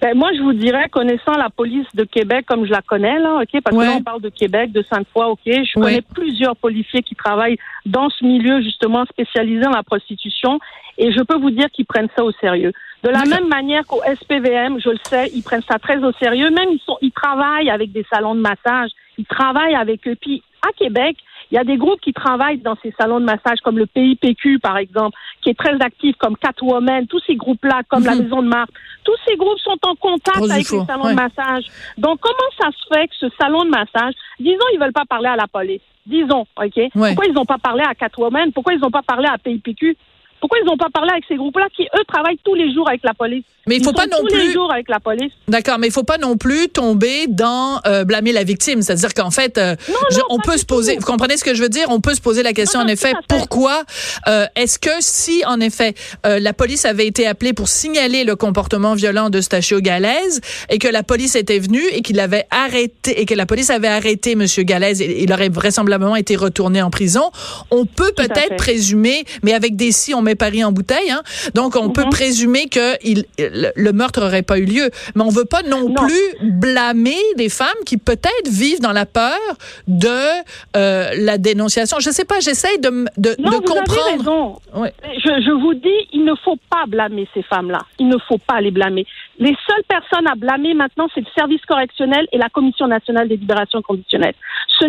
Ben, 0.00 0.16
moi, 0.16 0.30
je 0.32 0.40
vous 0.42 0.52
dirais, 0.52 0.88
connaissant 0.88 1.32
la 1.32 1.50
police 1.50 1.86
de 1.94 2.04
Québec 2.04 2.46
comme 2.46 2.64
je 2.64 2.70
la 2.70 2.82
connais, 2.82 3.18
là, 3.18 3.40
OK, 3.42 3.60
parce 3.62 3.76
Ouais. 3.76 3.84
que 3.84 3.90
là, 3.90 3.96
on 3.98 4.02
parle 4.02 4.22
de 4.22 4.28
Québec, 4.28 4.70
de 4.70 4.82
Sainte-Foy, 4.82 5.24
OK, 5.26 5.40
je 5.44 5.50
Ouais. 5.50 5.66
connais 5.74 6.02
plusieurs 6.02 6.54
policiers 6.56 7.02
qui 7.02 7.16
travaillent 7.16 7.58
dans 7.84 8.08
ce 8.08 8.24
milieu, 8.24 8.60
justement, 8.62 9.04
spécialisé 9.06 9.60
dans 9.62 9.70
la 9.70 9.82
prostitution, 9.82 10.60
et 10.98 11.10
je 11.10 11.20
peux 11.22 11.36
vous 11.36 11.50
dire 11.50 11.68
qu'ils 11.72 11.86
prennent 11.86 12.08
ça 12.16 12.22
au 12.24 12.30
sérieux. 12.32 12.72
De 13.02 13.08
la 13.10 13.24
même 13.24 13.48
manière 13.48 13.84
qu'au 13.86 14.00
SPVM, 14.04 14.80
je 14.80 14.90
le 14.90 14.98
sais, 15.08 15.30
ils 15.34 15.42
prennent 15.42 15.62
ça 15.68 15.78
très 15.78 16.02
au 16.02 16.12
sérieux. 16.12 16.50
Même, 16.50 16.70
ils, 16.72 16.80
sont, 16.84 16.98
ils 17.00 17.12
travaillent 17.12 17.70
avec 17.70 17.92
des 17.92 18.04
salons 18.12 18.34
de 18.34 18.40
massage, 18.40 18.90
ils 19.18 19.26
travaillent 19.26 19.76
avec 19.76 20.06
eux. 20.06 20.16
Puis, 20.20 20.42
à 20.62 20.72
Québec, 20.76 21.16
il 21.50 21.54
y 21.54 21.58
a 21.58 21.64
des 21.64 21.76
groupes 21.76 22.00
qui 22.00 22.12
travaillent 22.12 22.58
dans 22.58 22.76
ces 22.82 22.92
salons 23.00 23.20
de 23.20 23.24
massage, 23.24 23.58
comme 23.64 23.78
le 23.78 23.86
PIPQ, 23.86 24.58
par 24.58 24.76
exemple, 24.76 25.16
qui 25.42 25.50
est 25.50 25.58
très 25.58 25.74
actif, 25.80 26.14
comme 26.16 26.36
Catwoman, 26.36 27.06
tous 27.06 27.20
ces 27.26 27.36
groupes-là, 27.36 27.82
comme 27.88 28.04
la 28.04 28.14
Mhm. 28.14 28.22
Maison 28.24 28.42
de 28.42 28.48
Marthe. 28.48 28.70
Tous 29.04 29.16
ces 29.26 29.36
groupes 29.36 29.58
sont 29.60 29.78
en 29.82 29.94
contact 29.94 30.36
avec 30.38 30.58
les 30.70 30.84
salons 30.86 31.04
ouais. 31.04 31.10
de 31.10 31.16
massage. 31.16 31.64
Donc, 31.96 32.20
comment 32.20 32.50
ça 32.60 32.68
se 32.70 32.94
fait 32.94 33.08
que 33.08 33.14
ce 33.18 33.26
salon 33.40 33.64
de 33.64 33.70
massage, 33.70 34.14
disons, 34.38 34.64
ils 34.74 34.78
veulent 34.78 34.92
pas 34.92 35.06
parler 35.06 35.28
à 35.28 35.36
la 35.36 35.46
police. 35.46 35.80
Disons, 36.04 36.46
OK? 36.56 36.76
Ouais. 36.76 36.90
Pourquoi 36.94 37.26
ils 37.26 37.32
n'ont 37.34 37.44
pas 37.44 37.58
parlé 37.58 37.82
à 37.86 37.94
Catwoman? 37.94 38.52
Pourquoi 38.52 38.74
ils 38.74 38.80
n'ont 38.80 38.90
pas 38.90 39.02
parlé 39.02 39.26
à 39.28 39.38
PIPQ? 39.38 39.96
Pourquoi 40.40 40.58
ils 40.62 40.66
n'ont 40.66 40.76
pas 40.76 40.90
parlé 40.92 41.10
avec 41.10 41.24
ces 41.28 41.36
groupes-là 41.36 41.66
qui, 41.74 41.82
eux, 41.82 42.04
travaillent 42.06 42.38
tous 42.44 42.54
les 42.54 42.72
jours 42.72 42.88
avec 42.88 43.02
la 43.02 43.14
police? 43.14 43.44
Mais 43.68 43.76
il 43.76 43.80
Ils 43.80 43.84
faut 43.84 43.90
sont 43.90 43.96
pas 43.96 44.06
non 44.06 44.18
tous 44.20 44.34
les 44.34 44.44
plus 44.44 44.52
jours 44.52 44.72
avec 44.72 44.88
la 44.88 44.98
police. 44.98 45.32
D'accord, 45.46 45.78
mais 45.78 45.88
il 45.88 45.92
faut 45.92 46.02
pas 46.02 46.16
non 46.16 46.38
plus 46.38 46.68
tomber 46.70 47.26
dans 47.28 47.80
euh, 47.86 48.04
blâmer 48.04 48.32
la 48.32 48.42
victime, 48.42 48.80
c'est-à-dire 48.80 49.12
qu'en 49.12 49.30
fait 49.30 49.58
euh, 49.58 49.76
non, 49.88 50.22
on 50.30 50.38
peut 50.38 50.56
se 50.56 50.64
poser, 50.64 50.94
tout. 50.94 51.00
vous 51.00 51.06
comprenez 51.06 51.36
ce 51.36 51.44
que 51.44 51.54
je 51.54 51.62
veux 51.62 51.68
dire? 51.68 51.86
On 51.90 52.00
peut 52.00 52.14
se 52.14 52.22
poser 52.22 52.42
la 52.42 52.54
question 52.54 52.80
Non, 52.80 52.86
en 52.86 52.88
effet 52.88 53.12
pourquoi 53.28 53.82
euh, 54.26 54.46
est-ce 54.56 54.78
que 54.78 54.90
si 55.00 55.44
en 55.46 55.60
effet 55.60 55.94
euh, 56.24 56.38
la 56.38 56.54
police 56.54 56.86
avait 56.86 57.06
été 57.06 57.26
appelée 57.26 57.52
pour 57.52 57.68
signaler 57.68 58.24
le 58.24 58.36
comportement 58.36 58.94
violent 58.94 59.28
de 59.28 59.42
Stachio 59.42 59.80
Galaise 59.80 60.40
et 60.70 60.78
que 60.78 60.88
la 60.88 61.02
police 61.02 61.36
était 61.36 61.58
venue 61.58 61.84
et 61.92 62.00
qu'il 62.00 62.20
avait 62.20 62.46
arrêté 62.50 63.20
et 63.20 63.26
que 63.26 63.34
la 63.34 63.44
police 63.44 63.68
avait 63.68 63.88
arrêté 63.88 64.34
monsieur 64.34 64.62
Galaise 64.62 65.02
et 65.02 65.22
il 65.22 65.30
aurait 65.30 65.50
vraisemblablement 65.50 66.16
été 66.16 66.36
retourné 66.36 66.80
en 66.80 66.90
prison, 66.90 67.30
on 67.70 67.84
peut 67.84 68.12
peut-être 68.16 68.56
présumer 68.56 69.24
mais 69.42 69.52
avec 69.52 69.76
des 69.76 69.92
si 69.92 70.14
on 70.14 70.22
met 70.28 70.34
Paris 70.46 70.62
en 70.64 70.72
bouteille 70.72 71.10
hein, 71.10 71.22
donc 71.54 71.70
on 71.76 71.90
peut 71.90 72.04
Mhm. 72.04 72.10
présumer 72.10 72.64
que 72.68 72.86
il, 73.04 73.24
le, 73.38 73.68
le 73.86 73.92
meurtre 73.92 74.20
aurait 74.24 74.42
pas 74.50 74.58
eu 74.58 74.64
lieu 74.76 74.86
mais 75.14 75.22
on 75.28 75.28
veut 75.40 75.44
pas 75.54 75.62
non, 75.62 75.88
Non. 75.88 75.94
plus 75.94 76.26
blâmer 76.62 77.16
des 77.36 77.48
femmes 77.60 77.82
qui 77.86 77.96
peut-être 77.96 78.48
vivent 78.64 78.80
dans 78.88 78.92
la 78.92 79.06
peur 79.06 79.38
de 79.86 80.08
euh, 80.76 81.10
la 81.16 81.38
dénonciation. 81.38 81.98
Je 82.00 82.10
sais 82.10 82.24
pas, 82.24 82.40
j'essaye 82.40 82.78
de, 82.78 82.90
de, 83.16 83.30
Non, 83.38 83.50
de 83.50 83.66
vous 83.66 83.76
avez 83.76 84.16
comprendre. 84.16 84.60
Ouais. 84.74 84.92
Je, 85.24 85.32
je 85.46 85.50
vous 85.62 85.74
dis, 85.74 85.98
il 86.12 86.24
ne 86.24 86.34
faut 86.44 86.58
pas 86.70 86.84
blâmer 86.86 87.26
ces 87.34 87.42
femmes-là. 87.42 87.80
Il 87.98 88.08
ne 88.08 88.18
faut 88.28 88.38
pas 88.38 88.60
les 88.60 88.70
blâmer. 88.70 89.06
Les 89.38 89.54
seules 89.66 89.84
personnes 89.88 90.26
à 90.28 90.34
blâmer 90.34 90.74
maintenant, 90.74 91.08
c'est 91.14 91.20
le 91.20 91.32
service 91.36 91.64
correctionnel 91.66 92.26
et 92.32 92.38
la 92.38 92.48
Commission 92.48 92.86
nationale 92.86 93.28
des 93.28 93.36
libérations 93.36 93.82
conditionnelles. 93.82 94.34
Ce 94.80 94.86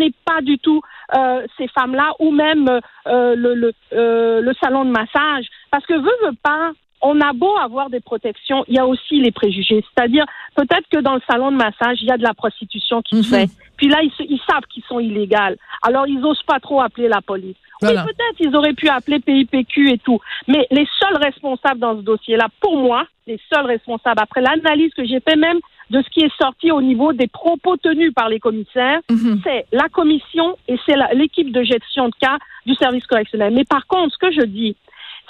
n'est 0.00 0.12
pas 0.24 0.40
du 0.42 0.58
tout 0.58 0.80
euh, 1.14 1.46
ces 1.58 1.68
femmes-là 1.68 2.12
ou 2.18 2.30
même 2.30 2.68
euh, 3.06 3.34
le, 3.34 3.54
le, 3.54 3.72
euh, 3.92 4.40
le 4.40 4.52
salon 4.62 4.84
de 4.84 4.90
massage. 4.90 5.46
Parce 5.70 5.84
que 5.86 5.94
veut, 5.94 6.16
veut 6.26 6.36
pas, 6.42 6.72
on 7.02 7.20
a 7.20 7.32
beau 7.32 7.54
avoir 7.58 7.90
des 7.90 8.00
protections, 8.00 8.64
il 8.68 8.74
y 8.76 8.78
a 8.78 8.86
aussi 8.86 9.20
les 9.20 9.30
préjugés. 9.32 9.84
C'est-à-dire, 9.94 10.24
peut-être 10.56 10.88
que 10.90 11.00
dans 11.00 11.14
le 11.14 11.20
salon 11.28 11.50
de 11.52 11.56
massage, 11.56 11.98
il 12.00 12.08
y 12.08 12.12
a 12.12 12.16
de 12.16 12.22
la 12.22 12.32
prostitution 12.34 13.02
qui 13.02 13.22
se 13.22 13.34
Mhm. 13.34 13.40
fait. 13.48 13.50
Puis 13.76 13.88
là, 13.88 13.98
ils, 14.02 14.10
se- 14.12 14.22
ils 14.22 14.40
savent 14.48 14.64
qu'ils 14.72 14.84
sont 14.84 15.00
illégaux. 15.00 15.56
Alors, 15.82 16.06
ils 16.06 16.24
osent 16.24 16.42
pas 16.44 16.60
trop 16.60 16.80
appeler 16.80 17.08
la 17.08 17.20
police. 17.20 17.56
Voilà. 17.82 18.04
Oui, 18.04 18.12
peut-être 18.12 18.36
ils 18.48 18.56
auraient 18.56 18.72
pu 18.72 18.88
appeler 18.88 19.18
PIPQ 19.18 19.90
et 19.90 19.98
tout. 19.98 20.18
Mais 20.48 20.66
les 20.70 20.86
seuls 21.00 21.16
responsables 21.22 21.80
dans 21.80 21.96
ce 21.96 22.02
dossier-là, 22.02 22.46
pour 22.60 22.76
moi, 22.78 23.04
les 23.26 23.38
seuls 23.52 23.66
responsables, 23.66 24.20
après 24.22 24.40
l'analyse 24.40 24.94
que 24.94 25.04
j'ai 25.04 25.20
fait 25.20 25.36
même 25.36 25.58
de 25.90 26.02
ce 26.02 26.08
qui 26.10 26.20
est 26.20 26.32
sorti 26.40 26.70
au 26.72 26.80
niveau 26.80 27.12
des 27.12 27.26
propos 27.26 27.76
tenus 27.76 28.12
par 28.14 28.28
les 28.28 28.40
commissaires, 28.40 29.00
Mhm. 29.10 29.40
c'est 29.44 29.66
la 29.72 29.88
commission 29.88 30.56
et 30.68 30.76
c'est 30.86 30.96
l'équipe 31.14 31.52
de 31.52 31.62
gestion 31.62 32.08
de 32.08 32.14
cas 32.20 32.38
du 32.66 32.74
service 32.74 33.06
correctionnel. 33.06 33.52
Mais 33.54 33.64
par 33.64 33.86
contre, 33.86 34.12
ce 34.14 34.18
que 34.18 34.32
je 34.32 34.46
dis, 34.46 34.76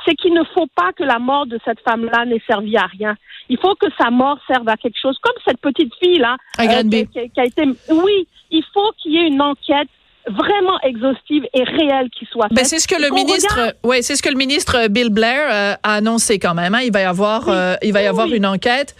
c'est 0.07 0.15
qu'il 0.15 0.35
ne 0.35 0.45
faut 0.55 0.67
pas 0.77 0.93
que 0.93 1.03
la 1.03 1.19
mort 1.19 1.47
de 1.47 1.59
cette 1.65 1.81
femme-là 1.81 2.25
n'ait 2.27 2.43
servi 2.47 2.77
à 2.77 2.87
rien. 2.87 3.17
Il 3.49 3.59
faut 3.59 3.75
que 3.75 3.87
sa 3.99 4.11
mort 4.11 4.39
serve 4.47 4.69
à 4.69 4.77
quelque 4.77 4.99
chose, 5.01 5.19
comme 5.21 5.35
cette 5.47 5.61
petite 5.61 5.93
fille-là, 6.03 6.37
Granby. 6.59 7.07
qui, 7.09 7.19
a- 7.21 7.29
qui 7.29 7.41
a 7.41 7.45
été... 7.45 7.63
Oui, 7.91 8.27
il 8.51 8.63
faut 8.73 8.93
qu'il 8.99 9.13
y 9.13 9.17
ait 9.19 9.27
une 9.29 9.41
enquête 9.43 9.89
vraiment 10.27 10.79
exhaustive 10.83 11.45
et 11.53 11.65
réelle 11.65 12.09
qui 12.11 12.25
soit 12.27 12.49
faite. 12.49 12.57
Ben, 12.57 12.65
c'est 12.65 12.79
ce 12.79 12.89
que 12.89 13.01
le 13.01 13.11
ministre, 13.15 13.55
regarde- 13.55 13.77
ouais, 13.85 14.01
c'est 14.03 14.17
ce 14.17 14.23
que 14.23 14.31
le 14.31 14.37
ministre 14.37 14.89
Bill 14.89 15.11
Blair 15.11 15.49
euh, 15.53 15.75
a 15.83 15.95
annoncé 15.95 16.39
quand 16.39 16.55
même. 16.55 16.75
hein. 16.75 16.81
Il 16.83 16.93
va 16.93 17.01
y 17.01 17.05
avoir, 17.05 17.43
Oui. 17.47 17.53
euh, 17.55 17.75
il 17.83 17.93
va 17.93 18.01
y 18.01 18.05
Oui, 18.05 18.09
avoir 18.09 18.27
oui. 18.29 18.37
une 18.37 18.47
enquête. 18.47 18.95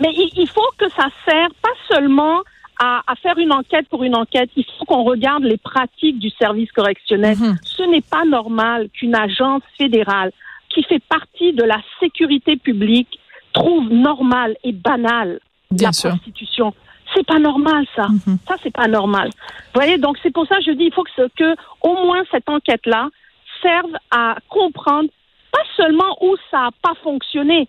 Mais 0.00 0.10
il, 0.12 0.30
il 0.36 0.48
faut 0.48 0.70
que 0.78 0.88
ça 0.90 1.08
serve 1.28 1.52
pas 1.62 1.74
seulement 1.90 2.40
à, 2.78 3.02
à 3.06 3.14
faire 3.16 3.38
une 3.38 3.52
enquête 3.52 3.88
pour 3.88 4.04
une 4.04 4.14
enquête. 4.14 4.50
Il 4.56 4.64
faut 4.78 4.84
qu'on 4.84 5.04
regarde 5.04 5.44
les 5.44 5.56
pratiques 5.56 6.18
du 6.18 6.30
service 6.30 6.70
correctionnel. 6.72 7.36
Mhm. 7.38 7.56
Ce 7.64 7.82
n'est 7.84 8.02
pas 8.02 8.24
normal 8.24 8.88
qu'une 8.92 9.14
agence 9.14 9.62
fédérale 9.78 10.30
qui 10.68 10.82
fait 10.82 11.02
partie 11.08 11.52
de 11.52 11.62
la 11.62 11.80
sécurité 12.00 12.56
publique 12.56 13.18
trouve 13.52 13.88
normal 13.90 14.56
et 14.62 14.72
banal 14.72 15.40
Bien 15.70 15.88
la 15.88 15.92
sûr. 15.92 16.10
prostitution. 16.10 16.74
C'est 17.14 17.26
pas 17.26 17.38
normal 17.38 17.86
ça. 17.94 18.08
Mhm. 18.08 18.38
Ça 18.46 18.56
c'est 18.62 18.72
pas 18.72 18.88
normal. 18.88 19.30
Vous 19.30 19.80
voyez 19.80 19.96
donc 19.96 20.18
c'est 20.22 20.32
pour 20.32 20.46
ça 20.46 20.56
que 20.58 20.64
je 20.64 20.72
dis 20.72 20.84
il 20.84 20.92
faut 20.92 21.04
que, 21.04 21.54
au 21.82 21.94
moins 22.04 22.22
cette 22.30 22.48
enquête 22.48 22.84
là 22.84 23.08
serve 23.62 23.92
à 24.10 24.36
comprendre 24.48 25.08
pas 25.50 25.62
seulement 25.76 26.16
où 26.20 26.36
ça 26.50 26.66
a 26.66 26.70
pas 26.82 26.94
fonctionné. 27.02 27.68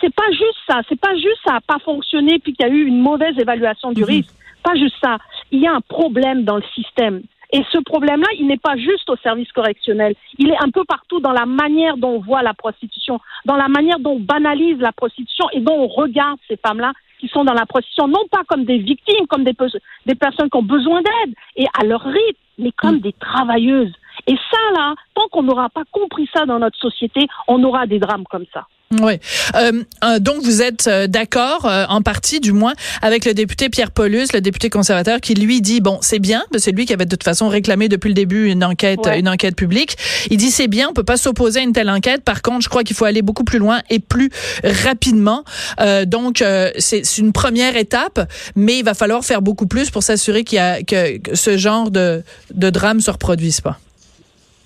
C'est 0.00 0.14
pas 0.14 0.30
juste 0.30 0.58
ça, 0.68 0.80
c'est 0.88 1.00
pas 1.00 1.14
juste 1.14 1.38
ça 1.44 1.56
a 1.56 1.60
pas 1.60 1.78
fonctionné 1.84 2.38
puis 2.38 2.52
qu'il 2.54 2.66
y 2.66 2.70
a 2.70 2.72
eu 2.72 2.84
une 2.86 3.00
mauvaise 3.00 3.38
évaluation 3.38 3.92
du 3.92 4.02
Mhm. 4.02 4.06
risque. 4.08 4.34
Pas 4.62 4.74
juste 4.76 4.96
ça. 5.02 5.18
Il 5.50 5.60
y 5.60 5.66
a 5.66 5.74
un 5.74 5.80
problème 5.80 6.44
dans 6.44 6.56
le 6.56 6.62
système. 6.74 7.22
Et 7.54 7.62
ce 7.70 7.78
problème-là, 7.78 8.28
il 8.38 8.46
n'est 8.46 8.56
pas 8.58 8.76
juste 8.76 9.10
au 9.10 9.16
service 9.16 9.50
correctionnel. 9.52 10.14
Il 10.38 10.50
est 10.50 10.62
un 10.62 10.70
peu 10.70 10.84
partout 10.84 11.20
dans 11.20 11.32
la 11.32 11.44
manière 11.44 11.96
dont 11.98 12.12
on 12.12 12.18
voit 12.20 12.42
la 12.42 12.54
prostitution, 12.54 13.20
dans 13.44 13.56
la 13.56 13.68
manière 13.68 13.98
dont 13.98 14.12
on 14.12 14.20
banalise 14.20 14.78
la 14.78 14.92
prostitution 14.92 15.46
et 15.52 15.60
dont 15.60 15.74
on 15.78 15.86
regarde 15.88 16.38
ces 16.48 16.56
femmes-là 16.56 16.92
qui 17.20 17.28
sont 17.28 17.44
dans 17.44 17.52
la 17.52 17.66
prostitution, 17.66 18.08
non 18.08 18.26
pas 18.30 18.42
comme 18.48 18.64
des 18.64 18.78
victimes, 18.78 19.26
comme 19.28 19.44
des, 19.44 19.52
pe- 19.52 19.78
des 20.06 20.14
personnes 20.14 20.48
qui 20.48 20.56
ont 20.56 20.62
besoin 20.62 21.02
d'aide 21.02 21.34
et 21.56 21.66
à 21.78 21.84
leur 21.84 22.02
rythme, 22.02 22.40
mais 22.58 22.72
comme 22.72 23.00
des 23.00 23.12
travailleuses. 23.12 23.92
Et 24.26 24.34
ça, 24.50 24.58
là, 24.74 24.94
tant 25.14 25.28
qu'on 25.30 25.42
n'aura 25.42 25.68
pas 25.68 25.84
compris 25.90 26.28
ça 26.34 26.46
dans 26.46 26.58
notre 26.58 26.78
société, 26.78 27.26
on 27.48 27.62
aura 27.64 27.86
des 27.86 27.98
drames 27.98 28.24
comme 28.30 28.46
ça. 28.54 28.66
Oui. 29.00 29.14
Euh, 29.54 29.84
euh, 30.04 30.18
donc 30.18 30.42
vous 30.42 30.60
êtes 30.60 30.86
euh, 30.86 31.06
d'accord 31.06 31.66
euh, 31.66 31.86
en 31.88 32.02
partie, 32.02 32.40
du 32.40 32.52
moins, 32.52 32.74
avec 33.00 33.24
le 33.24 33.32
député 33.34 33.68
Pierre 33.70 33.90
Paulus, 33.90 34.26
le 34.34 34.40
député 34.40 34.68
conservateur, 34.70 35.20
qui 35.20 35.34
lui 35.34 35.60
dit 35.62 35.80
bon, 35.80 35.98
c'est 36.02 36.18
bien, 36.18 36.42
c'est 36.56 36.72
lui 36.72 36.84
qui 36.84 36.92
avait 36.92 37.04
de 37.06 37.10
toute 37.10 37.24
façon 37.24 37.48
réclamé 37.48 37.88
depuis 37.88 38.08
le 38.08 38.14
début 38.14 38.50
une 38.50 38.62
enquête, 38.64 39.00
Ouais. 39.06 39.18
une 39.20 39.28
enquête 39.28 39.56
publique. 39.56 39.96
Il 40.30 40.36
dit 40.36 40.50
c'est 40.50 40.68
bien, 40.68 40.88
on 40.90 40.92
peut 40.92 41.04
pas 41.04 41.16
s'opposer 41.16 41.60
à 41.60 41.62
une 41.62 41.72
telle 41.72 41.88
enquête. 41.90 42.22
Par 42.22 42.42
contre, 42.42 42.62
je 42.62 42.68
crois 42.68 42.84
qu'il 42.84 42.94
faut 42.96 43.04
aller 43.06 43.22
beaucoup 43.22 43.44
plus 43.44 43.58
loin 43.58 43.80
et 43.90 43.98
plus 43.98 44.30
rapidement. 44.62 45.44
Euh, 45.80 46.04
donc 46.04 46.42
euh, 46.42 46.70
c'est 46.78 47.04
c'est 47.04 47.20
une 47.22 47.32
première 47.32 47.76
étape, 47.76 48.20
mais 48.56 48.78
il 48.78 48.84
va 48.84 48.94
falloir 48.94 49.24
faire 49.24 49.42
beaucoup 49.42 49.66
plus 49.66 49.90
pour 49.90 50.02
s'assurer 50.02 50.44
qu'il 50.44 50.56
y 50.56 50.60
a 50.60 50.82
que, 50.82 51.18
que 51.18 51.34
ce 51.34 51.56
genre 51.56 51.90
de 51.90 52.22
de 52.54 52.70
drame 52.70 53.00
se 53.00 53.10
reproduise 53.10 53.60
pas. 53.60 53.78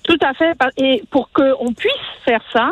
Tout 0.05 0.19
à 0.23 0.35
fait. 0.35 0.53
Et 0.77 1.03
pour 1.11 1.31
qu'on 1.33 1.73
puisse 1.73 1.93
faire 2.25 2.41
ça, 2.53 2.71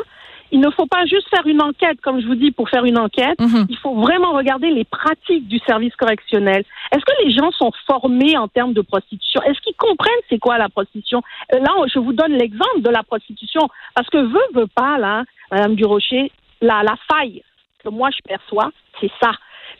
il 0.52 0.60
ne 0.60 0.70
faut 0.70 0.86
pas 0.86 1.04
juste 1.06 1.28
faire 1.30 1.46
une 1.46 1.62
enquête, 1.62 2.00
comme 2.00 2.20
je 2.20 2.26
vous 2.26 2.34
dis, 2.34 2.50
pour 2.52 2.68
faire 2.68 2.84
une 2.84 2.98
enquête. 2.98 3.38
Mhm. 3.40 3.66
Il 3.68 3.76
faut 3.78 3.94
vraiment 3.94 4.32
regarder 4.32 4.70
les 4.70 4.84
pratiques 4.84 5.48
du 5.48 5.58
service 5.66 5.94
correctionnel. 5.96 6.64
Est-ce 6.92 7.04
que 7.04 7.24
les 7.24 7.32
gens 7.32 7.50
sont 7.52 7.72
formés 7.86 8.36
en 8.36 8.48
termes 8.48 8.72
de 8.72 8.80
prostitution? 8.82 9.40
Est-ce 9.42 9.60
qu'ils 9.60 9.74
comprennent 9.76 10.12
c'est 10.28 10.38
quoi 10.38 10.58
la 10.58 10.68
prostitution? 10.68 11.22
Euh, 11.54 11.58
Là, 11.58 11.70
je 11.92 11.98
vous 11.98 12.12
donne 12.12 12.32
l'exemple 12.32 12.80
de 12.80 12.90
la 12.90 13.02
prostitution, 13.02 13.68
parce 13.94 14.08
que 14.10 14.18
veut, 14.18 14.48
veut 14.54 14.68
pas, 14.74 14.98
là, 14.98 15.24
Madame 15.50 15.74
Durocher, 15.74 16.30
la, 16.60 16.82
la 16.82 16.94
faille 17.10 17.42
que 17.82 17.88
moi 17.90 18.10
je 18.10 18.18
perçois, 18.26 18.70
c'est 19.00 19.10
ça. 19.22 19.32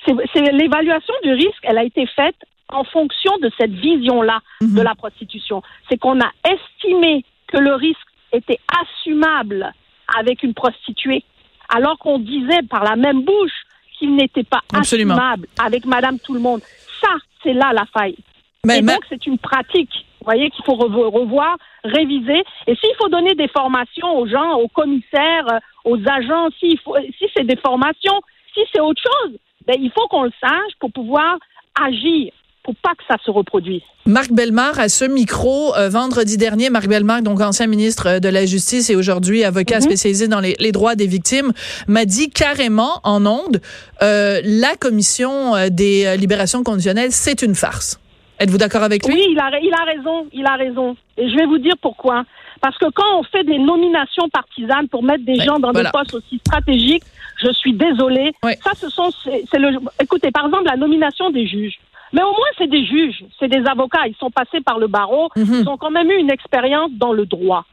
C'est 0.06 0.52
l'évaluation 0.52 1.14
du 1.22 1.32
risque, 1.32 1.62
elle 1.62 1.78
a 1.78 1.84
été 1.84 2.06
faite 2.06 2.36
en 2.68 2.84
fonction 2.84 3.32
de 3.38 3.50
cette 3.58 3.70
vision-là 3.70 4.40
de 4.60 4.82
la 4.82 4.94
prostitution. 4.94 5.62
C'est 5.88 5.98
qu'on 5.98 6.20
a 6.20 6.30
estimé 6.46 7.24
que 7.46 7.58
le 7.58 7.74
risque 7.74 7.98
était 8.32 8.58
assumable 8.80 9.72
avec 10.18 10.42
une 10.42 10.54
prostituée, 10.54 11.24
alors 11.68 11.98
qu'on 11.98 12.18
disait 12.18 12.62
par 12.68 12.84
la 12.84 12.96
même 12.96 13.22
bouche 13.22 13.52
qu'il 13.98 14.14
n'était 14.16 14.42
pas 14.44 14.60
Absolument. 14.72 15.14
assumable 15.14 15.46
avec 15.64 15.84
Madame 15.86 16.18
Tout 16.18 16.34
le 16.34 16.40
Monde. 16.40 16.60
Ça, 17.00 17.10
c'est 17.42 17.52
là 17.52 17.72
la 17.72 17.84
faille. 17.86 18.16
Mais- 18.64 18.78
Et 18.78 18.82
mais- 18.82 18.94
donc, 18.94 19.04
c'est 19.08 19.26
une 19.26 19.38
pratique, 19.38 19.90
vous 20.20 20.24
voyez, 20.24 20.50
qu'il 20.50 20.64
faut 20.64 20.74
revo- 20.74 21.10
revoir, 21.10 21.56
réviser. 21.84 22.42
Et 22.66 22.74
s'il 22.76 22.94
faut 22.98 23.08
donner 23.08 23.34
des 23.34 23.48
formations 23.48 24.18
aux 24.18 24.26
gens, 24.26 24.54
aux 24.54 24.68
commissaires, 24.68 25.46
euh, 25.52 25.58
aux 25.84 25.98
agents, 26.08 26.48
faut, 26.82 26.96
si 27.18 27.26
c'est 27.36 27.44
des 27.44 27.56
formations, 27.56 28.20
si 28.54 28.60
c'est 28.72 28.80
autre 28.80 29.02
chose, 29.02 29.38
ben, 29.66 29.76
il 29.78 29.90
faut 29.90 30.06
qu'on 30.08 30.22
le 30.24 30.32
sache 30.40 30.72
pour 30.80 30.90
pouvoir 30.92 31.36
agir, 31.80 32.32
pour 32.64 32.74
pas 32.76 32.94
que 32.96 33.04
ça 33.06 33.16
se 33.24 33.30
reproduise. 33.30 33.82
Marc 34.06 34.32
Bellemare, 34.32 34.80
à 34.80 34.88
ce 34.88 35.04
micro, 35.04 35.74
euh, 35.76 35.88
vendredi 35.90 36.36
dernier, 36.38 36.70
Marc 36.70 36.88
Bellemare, 36.88 37.22
donc 37.22 37.40
ancien 37.40 37.66
ministre 37.66 38.06
euh, 38.08 38.18
de 38.20 38.28
la 38.28 38.46
Justice 38.46 38.90
et 38.90 38.96
aujourd'hui 38.96 39.44
avocat 39.44 39.76
Mhm. 39.76 39.82
spécialisé 39.82 40.28
dans 40.28 40.40
les, 40.40 40.56
les 40.58 40.72
droits 40.72 40.94
des 40.96 41.06
victimes, 41.06 41.52
m'a 41.88 42.06
dit 42.06 42.30
carrément 42.30 43.00
en 43.04 43.24
ondes, 43.26 43.60
euh, 44.02 44.40
la 44.44 44.74
commission 44.76 45.52
des 45.70 46.16
libérations 46.16 46.62
conditionnelles, 46.64 47.12
c'est 47.12 47.42
une 47.42 47.54
farce. 47.54 48.00
Êtes-vous 48.40 48.58
d'accord 48.58 48.82
avec 48.82 49.06
lui? 49.06 49.14
Oui, 49.14 49.26
il 49.30 49.38
a, 49.38 49.50
il 49.62 49.72
a 49.72 49.84
raison, 49.84 50.26
il 50.32 50.44
a 50.46 50.56
raison. 50.56 50.96
Et 51.16 51.28
je 51.30 51.36
vais 51.36 51.46
vous 51.46 51.58
dire 51.58 51.74
pourquoi. 51.80 52.24
Parce 52.60 52.76
que 52.78 52.86
quand 52.94 53.18
on 53.20 53.22
fait 53.24 53.44
des 53.44 53.58
nominations 53.58 54.28
partisanes 54.30 54.88
pour 54.88 55.02
mettre 55.02 55.24
des 55.24 55.38
Ouais, 55.38 55.44
gens 55.44 55.58
dans 55.58 55.70
voilà. 55.70 55.90
des 55.90 55.98
postes 55.98 56.14
aussi 56.14 56.38
stratégiques, 56.38 57.02
je 57.44 57.52
suis 57.52 57.74
désolée. 57.74 58.32
Ouais. 58.42 58.58
Ça, 58.64 58.70
ce 58.74 58.88
sont, 58.88 59.10
c'est 59.22 59.58
le, 59.58 59.78
écoutez, 60.00 60.30
par 60.30 60.46
exemple, 60.46 60.64
la 60.64 60.76
nomination 60.76 61.30
des 61.30 61.46
juges. 61.46 61.78
Mais 62.14 62.22
au 62.22 62.30
moins, 62.30 62.52
c'est 62.56 62.70
des 62.70 62.86
juges, 62.86 63.22
c'est 63.38 63.48
des 63.48 63.62
avocats. 63.68 64.06
Ils 64.06 64.16
sont 64.16 64.30
passés 64.30 64.60
par 64.62 64.78
le 64.78 64.86
barreau. 64.86 65.28
Mhm. 65.36 65.60
Ils 65.62 65.68
ont 65.68 65.76
quand 65.76 65.90
même 65.90 66.10
eu 66.10 66.16
une 66.18 66.30
expérience 66.30 66.90
dans 66.92 67.12
le 67.12 67.26
droit. 67.26 67.64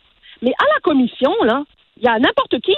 Mais 0.41 0.51
à 0.59 0.65
la 0.73 0.79
commission, 0.81 1.31
là, 1.43 1.63
il 1.97 2.03
y 2.03 2.07
a 2.07 2.17
n'importe 2.19 2.59
qui. 2.61 2.75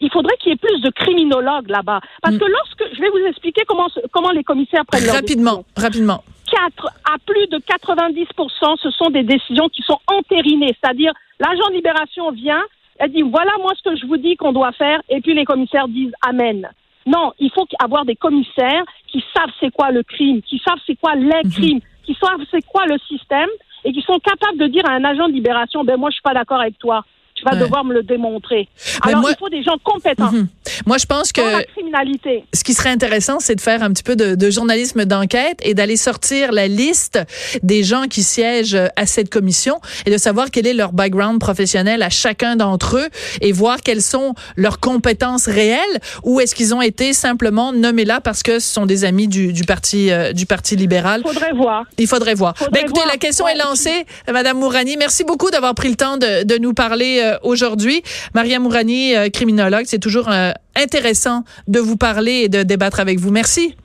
Il 0.00 0.10
faudrait 0.12 0.36
qu'il 0.38 0.50
y 0.50 0.54
ait 0.54 0.56
plus 0.56 0.80
de 0.80 0.90
criminologues 0.90 1.68
là-bas. 1.70 2.00
Parce 2.22 2.34
Mm. 2.36 2.38
que 2.38 2.44
lorsque, 2.44 2.84
je 2.94 3.00
vais 3.00 3.08
vous 3.10 3.26
expliquer 3.26 3.62
comment, 3.66 3.88
comment 4.12 4.30
les 4.30 4.44
commissaires 4.44 4.84
prennent 4.86 5.10
Rapidement, 5.10 5.64
rapidement. 5.76 6.22
quatre 6.48 6.86
à 7.12 7.16
plus 7.26 7.46
de 7.48 7.58
90%, 7.58 8.76
ce 8.76 8.90
sont 8.90 9.10
des 9.10 9.22
décisions 9.24 9.68
qui 9.70 9.82
sont 9.82 9.98
entérinées. 10.06 10.76
C'est-à-dire, 10.80 11.12
l'agent 11.40 11.68
de 11.70 11.74
libération 11.74 12.30
vient, 12.30 12.62
elle 12.98 13.10
dit, 13.12 13.22
voilà 13.22 13.52
moi 13.60 13.72
ce 13.76 13.82
que 13.90 13.96
je 13.96 14.06
vous 14.06 14.18
dis 14.18 14.36
qu'on 14.36 14.52
doit 14.52 14.72
faire, 14.72 15.00
et 15.08 15.20
puis 15.20 15.34
les 15.34 15.44
commissaires 15.44 15.88
disent 15.88 16.12
Amen. 16.22 16.68
Non, 17.14 17.32
il 17.38 17.50
faut 17.54 17.66
avoir 17.82 18.04
des 18.04 18.16
commissaires 18.16 18.84
qui 19.10 19.24
savent 19.34 19.50
c'est 19.60 19.70
quoi 19.72 19.90
le 19.90 20.02
crime, 20.02 20.42
qui 20.42 20.60
savent 20.66 20.78
c'est 20.86 20.96
quoi 21.02 21.14
les 21.14 21.42
crimes, 21.50 21.80
qui 22.04 22.14
savent 22.22 22.44
c'est 22.50 22.64
quoi 22.66 22.84
le 22.86 22.96
système, 23.08 23.48
et 23.84 23.92
qui 23.92 24.02
sont 24.02 24.18
capables 24.18 24.58
de 24.58 24.66
dire 24.66 24.82
à 24.88 24.92
un 24.92 25.04
agent 25.04 25.28
de 25.28 25.32
libération, 25.32 25.84
ben 25.84 25.96
moi 25.96 26.10
je 26.10 26.14
suis 26.14 26.22
pas 26.22 26.34
d'accord 26.34 26.60
avec 26.60 26.78
toi. 26.78 27.04
Tu 27.34 27.44
vas 27.44 27.52
Ouais. 27.52 27.60
devoir 27.60 27.84
me 27.84 27.94
le 27.94 28.02
démontrer. 28.02 28.68
Alors, 29.02 29.20
moi- 29.20 29.30
il 29.30 29.38
faut 29.38 29.48
des 29.48 29.62
gens 29.62 29.76
compétents 29.84 30.32
Mhm. 30.32 30.48
Moi, 30.88 30.96
je 30.98 31.06
pense 31.06 31.32
que 31.32 31.40
la 31.40 31.64
criminalité. 31.64 32.44
ce 32.54 32.64
qui 32.64 32.74
serait 32.74 32.88
intéressant, 32.88 33.40
c'est 33.40 33.54
de 33.54 33.60
faire 33.60 33.82
un 33.82 33.90
petit 33.92 34.02
peu 34.02 34.16
de, 34.16 34.34
de 34.34 34.50
journalisme 34.50 35.04
d'enquête 35.04 35.58
et 35.62 35.74
d'aller 35.74 35.96
sortir 35.96 36.50
la 36.50 36.66
liste 36.66 37.20
des 37.62 37.82
gens 37.84 38.04
qui 38.08 38.22
siègent 38.22 38.80
à 38.96 39.06
cette 39.06 39.30
commission 39.30 39.80
et 40.06 40.10
de 40.10 40.16
savoir 40.18 40.50
quel 40.50 40.66
est 40.66 40.72
leur 40.72 40.92
background 40.92 41.38
professionnel 41.40 42.02
à 42.02 42.10
chacun 42.10 42.56
d'entre 42.56 42.96
eux 42.96 43.08
et 43.42 43.52
voir 43.52 43.82
quelles 43.82 44.02
sont 44.02 44.34
leurs 44.56 44.80
compétences 44.80 45.46
réelles 45.46 46.00
ou 46.24 46.40
est-ce 46.40 46.54
qu'ils 46.54 46.74
ont 46.74 46.82
été 46.82 47.12
simplement 47.12 47.72
nommés 47.72 48.04
là 48.04 48.20
parce 48.20 48.42
que 48.42 48.58
ce 48.58 48.72
sont 48.72 48.86
des 48.86 49.04
amis 49.04 49.28
du, 49.28 49.52
du 49.52 49.64
parti 49.64 50.10
euh, 50.10 50.32
du 50.32 50.46
parti 50.46 50.74
libéral. 50.76 51.22
Faudrait 51.22 51.52
voir. 51.52 51.84
Il 51.98 52.06
faudrait 52.06 52.34
voir. 52.34 52.56
Faudrait 52.56 52.72
Ben, 52.72 52.80
écoutez, 52.84 53.00
voir. 53.00 53.12
la 53.12 53.18
question 53.18 53.44
Ouais, 53.44 53.52
est 53.52 53.58
lancée, 53.58 54.06
Madame 54.32 54.58
Mourani. 54.58 54.96
Merci 54.96 55.22
beaucoup 55.24 55.50
d'avoir 55.50 55.74
pris 55.74 55.88
le 55.88 55.96
temps 55.96 56.16
de, 56.16 56.44
de 56.44 56.58
nous 56.58 56.74
parler 56.74 57.20
euh, 57.22 57.36
aujourd'hui. 57.42 58.02
Maria 58.34 58.58
Mourani, 58.58 59.14
euh, 59.14 59.28
criminologue, 59.28 59.84
c'est 59.86 59.98
toujours 59.98 60.28
euh, 60.28 60.52
intéressant 60.78 61.44
de 61.66 61.80
vous 61.80 61.96
parler 61.96 62.42
et 62.44 62.48
de 62.48 62.62
débattre 62.62 63.00
avec 63.00 63.18
vous. 63.18 63.30
Merci. 63.30 63.76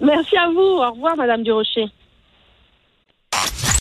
Merci 0.00 0.36
à 0.36 0.48
vous. 0.48 0.60
Au 0.60 0.92
revoir, 0.92 1.16
Madame 1.16 1.42
Durocher. 1.42 1.86